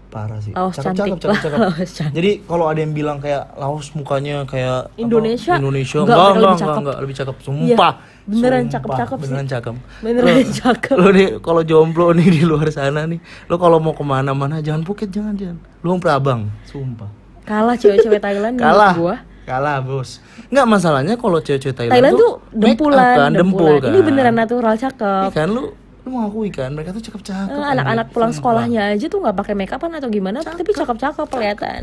parah 0.10 0.38
sih 0.38 0.54
Laos 0.54 0.74
cantik 0.74 1.18
lah, 1.22 1.38
Laos 1.70 1.90
cantik. 1.90 2.14
jadi 2.14 2.32
kalau 2.46 2.66
ada 2.70 2.82
yang 2.82 2.94
bilang 2.94 3.18
kayak 3.18 3.54
Laos 3.54 3.90
mukanya 3.94 4.46
kayak 4.46 4.90
apa, 4.90 4.98
Indonesia? 4.98 5.58
Indonesia 5.58 5.98
Enggak, 6.02 6.18
enggak 6.18 6.30
enggak 6.30 6.42
lebih 6.50 6.62
cakep. 6.62 6.78
enggak, 6.82 6.98
lebih 7.02 7.16
cakep 7.18 7.38
sumpah 7.42 7.94
beneran 8.26 8.62
Sumpah, 8.62 8.74
cakep-cakep 8.74 9.18
sih. 9.18 9.24
beneran 9.26 9.46
cakep. 9.46 9.76
Beneran 10.00 10.28
Lo- 10.34 10.54
cakep. 10.54 10.96
lo 10.96 11.08
nih 11.10 11.28
kalau 11.40 11.62
jomblo 11.62 12.08
nih 12.12 12.28
di 12.30 12.42
luar 12.42 12.68
sana 12.70 13.04
nih 13.04 13.20
lo 13.46 13.56
kalau 13.56 13.78
mau 13.78 13.92
ke 13.92 14.02
mana-mana 14.02 14.58
jangan 14.58 14.82
Phuket 14.82 15.10
jangan 15.10 15.34
jangan. 15.34 15.58
Luang 15.82 15.98
prabang 15.98 16.48
sumpah. 16.64 17.12
Kalah 17.42 17.76
cewek-cewek 17.76 18.18
Thailand 18.18 18.56
kalah. 18.56 18.94
gue 18.94 19.16
kalah 19.44 19.78
bos. 19.80 20.24
Nggak 20.48 20.66
masalahnya 20.66 21.14
kalau 21.14 21.38
cewek-cewek 21.38 21.76
Thailand, 21.76 21.94
Thailand 21.94 22.14
tuh 22.16 22.32
make 22.32 22.40
up 22.40 22.62
dempulan, 22.80 23.16
kan, 23.18 23.32
dempul 23.34 23.74
kan. 23.78 23.90
ini 23.90 24.00
beneran 24.00 24.36
natural 24.36 24.72
Iya 24.72 24.82
cakep 24.86 25.30
kan 25.30 25.48
lu 25.50 25.64
lu 26.00 26.10
mengakui 26.10 26.48
kan 26.48 26.70
mereka 26.70 26.92
tuh 26.92 27.00
cakep-cakep 27.02 27.48
Eh, 27.50 27.68
anak-anak 27.70 28.08
pulang 28.10 28.30
Sumpah. 28.30 28.40
sekolahnya 28.56 28.92
aja 28.92 29.06
tuh 29.06 29.20
nggak 29.20 29.36
pakai 29.36 29.54
make 29.54 29.72
upan 29.72 29.92
atau 29.94 30.08
gimana 30.08 30.40
tapi 30.42 30.68
cakep-cakep 30.70 31.28
kelihatan 31.28 31.82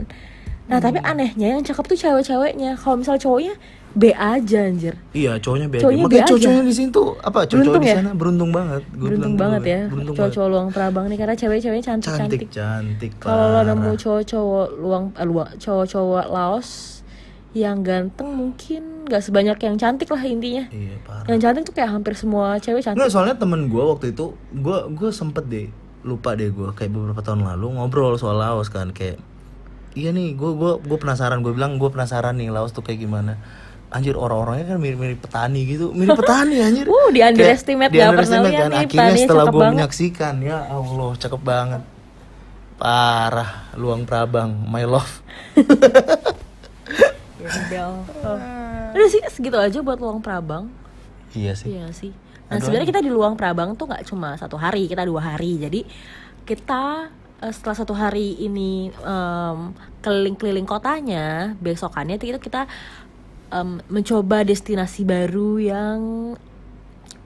nah 0.70 0.78
tapi 0.78 0.96
Hmm. 0.96 1.10
anehnya 1.10 1.48
yang 1.50 1.62
cakep 1.62 1.84
tuh 1.84 1.98
cewek-ceweknya 1.98 2.70
kalau 2.74 2.96
misal 2.96 3.16
cowoknya 3.16 3.58
B 3.90 4.14
aja 4.14 4.58
anjir 4.62 4.94
Iya, 5.10 5.34
cowoknya 5.36 5.66
beda. 5.66 5.82
Cowoknya 5.82 5.98
Makanya 6.00 6.14
be 6.14 6.22
aja. 6.22 6.30
cowoknya 6.38 6.62
di 6.62 6.70
sini 6.72 6.88
tuh 6.88 7.06
apa? 7.18 7.42
Cowok 7.42 7.50
Beruntung 7.58 7.74
di 7.76 7.90
ya? 7.90 7.96
sana 7.96 8.10
beruntung 8.12 8.50
banget. 8.50 8.82
Gua 8.88 9.02
beruntung 9.02 9.32
bilang 9.32 9.42
banget 9.50 9.62
ya 9.66 9.80
Beruntung 9.84 10.14
cowok-cowok 10.14 10.48
luang 10.48 10.68
prabang 10.70 11.04
nih 11.04 11.18
karena 11.18 11.34
cewek-ceweknya. 11.34 11.84
Cantik, 11.84 12.06
cantik-cantik 12.08 12.48
cantik. 12.48 13.12
kalau 13.18 13.46
lo 13.48 13.60
nemu 13.66 13.90
cowok-cowok 13.96 14.66
luang 14.76 15.04
eh, 15.12 15.26
luang 15.26 15.50
cowok-cowok 15.56 16.24
Laos 16.24 16.68
yang 17.50 17.82
ganteng 17.82 18.30
mungkin 18.30 18.82
nggak 19.04 19.18
sebanyak 19.20 19.58
yang 19.58 19.74
cantik 19.74 20.06
lah 20.06 20.22
intinya 20.22 20.70
Iya, 20.70 20.94
parah. 21.02 21.26
yang 21.26 21.40
cantik 21.40 21.62
tuh 21.64 21.74
kayak 21.74 21.90
hampir 21.90 22.14
semua 22.14 22.54
cewek 22.56 22.78
cantik 22.80 22.94
Nggak, 22.96 23.10
soalnya 23.10 23.34
temen 23.34 23.66
gue 23.66 23.82
waktu 23.84 24.14
itu, 24.14 24.24
gue 24.54 24.78
gue 24.88 25.10
sempet 25.10 25.44
deh 25.44 25.66
lupa 26.00 26.32
deh 26.32 26.46
gue 26.46 26.70
kayak 26.70 26.88
beberapa 26.88 27.18
tahun 27.20 27.42
lalu 27.44 27.74
ngobrol 27.74 28.14
soal 28.14 28.38
Laos 28.38 28.70
kan 28.70 28.88
kayak 28.88 29.18
iya 29.98 30.10
nih 30.14 30.38
gue 30.38 30.50
gue 30.54 30.72
gue 30.82 30.98
penasaran 30.98 31.42
gue 31.42 31.52
bilang 31.54 31.78
gue 31.78 31.90
penasaran 31.90 32.38
nih 32.38 32.50
Laos 32.52 32.70
tuh 32.74 32.82
kayak 32.84 33.00
gimana. 33.02 33.38
Anjir 33.90 34.14
orang-orangnya 34.14 34.74
kan 34.74 34.78
mirip-mirip 34.78 35.18
petani 35.18 35.66
gitu. 35.66 35.90
Mirip 35.90 36.14
petani 36.14 36.62
anjir. 36.62 36.86
Uh, 36.94 37.10
di 37.10 37.20
underestimate, 37.26 37.90
nggak 37.90 38.22
pernah 38.22 38.40
lihat 38.46 38.62
kan? 38.62 38.70
nih, 38.70 38.80
akhirnya 38.86 39.14
setelah 39.18 39.44
gue 39.50 39.66
menyaksikan 39.74 40.34
ya 40.46 40.58
Allah 40.70 41.10
cakep 41.18 41.42
banget. 41.42 41.82
Parah 42.78 43.74
luang 43.74 44.06
prabang 44.06 44.54
my 44.70 44.86
love. 44.86 45.10
Bel. 47.66 48.06
Oh. 48.22 48.38
Udah 48.94 49.08
sih 49.10 49.22
segitu 49.26 49.58
aja 49.58 49.82
buat 49.82 49.98
luang 49.98 50.22
prabang. 50.22 50.70
Iya 51.34 51.58
sih. 51.58 51.74
Iya 51.74 51.90
sih. 51.90 52.14
Nah 52.50 52.58
sebenarnya 52.58 52.88
kita 52.90 53.00
di 53.06 53.10
Luang 53.14 53.38
Prabang 53.38 53.78
tuh 53.78 53.86
nggak 53.86 54.10
cuma 54.10 54.34
satu 54.34 54.58
hari, 54.58 54.90
kita 54.90 55.06
dua 55.06 55.22
hari. 55.22 55.54
Jadi 55.62 55.86
kita 56.42 57.06
eh, 57.42 57.52
setelah 57.52 57.76
satu 57.76 57.92
hari 57.96 58.36
ini 58.40 58.92
em, 58.92 59.58
keliling-keliling 60.04 60.68
kotanya, 60.68 61.56
besokannya 61.60 62.20
kita 62.20 62.40
kita 62.40 62.62
em, 63.52 63.80
mencoba 63.88 64.44
destinasi 64.44 65.04
baru 65.04 65.60
yang 65.60 65.98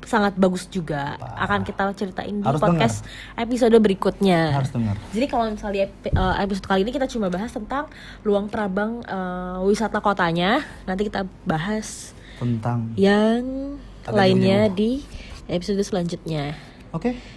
sangat 0.04 0.36
bagus 0.36 0.68
juga. 0.68 1.16
Akan 1.40 1.64
kita 1.64 1.90
ceritain 1.96 2.38
di 2.38 2.44
Harus 2.44 2.60
podcast 2.60 3.02
episode 3.34 3.74
berikutnya. 3.80 4.52
harus 4.52 4.70
dengar 4.70 4.96
Jadi 5.10 5.26
kalau 5.26 5.48
misalnya 5.48 5.88
eh, 5.88 6.34
episode 6.44 6.66
kali 6.68 6.84
ini 6.84 6.92
kita 6.92 7.08
cuma 7.08 7.32
bahas 7.32 7.50
tentang 7.50 7.88
Luang 8.22 8.46
Prabang 8.52 9.00
eh, 9.02 9.58
wisata 9.64 9.98
kotanya, 10.04 10.62
nanti 10.84 11.08
kita 11.08 11.24
bahas 11.48 12.12
tentang 12.38 12.92
yang 13.00 13.76
lainnya 14.04 14.68
di 14.68 15.00
episode 15.48 15.80
selanjutnya. 15.80 16.52
oke 16.94 17.33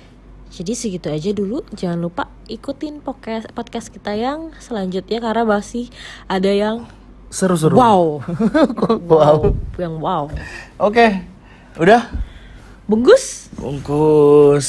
Jadi 0.52 0.74
segitu 0.74 1.08
aja 1.12 1.32
dulu. 1.36 1.64
Jangan 1.76 2.00
lupa 2.00 2.32
ikutin 2.48 3.04
podcast 3.04 3.52
podcast 3.52 3.92
kita 3.92 4.16
yang 4.16 4.56
selanjutnya 4.64 5.20
karena 5.20 5.44
masih 5.44 5.92
ada 6.32 6.48
yang 6.48 6.88
seru-seru 7.28 7.76
wow, 7.76 8.24
wow 9.12 9.52
yang 9.76 10.00
wow. 10.00 10.32
oke 10.80 11.08
udah 11.76 12.08
Bungkus. 12.88 13.52
bungkus 13.60 14.68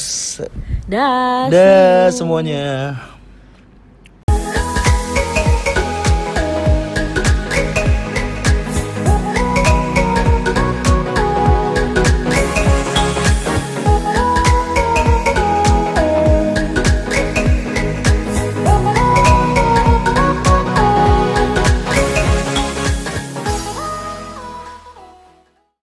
Dah. 0.91 1.47
dah 1.47 2.11
semuanya 2.11 2.99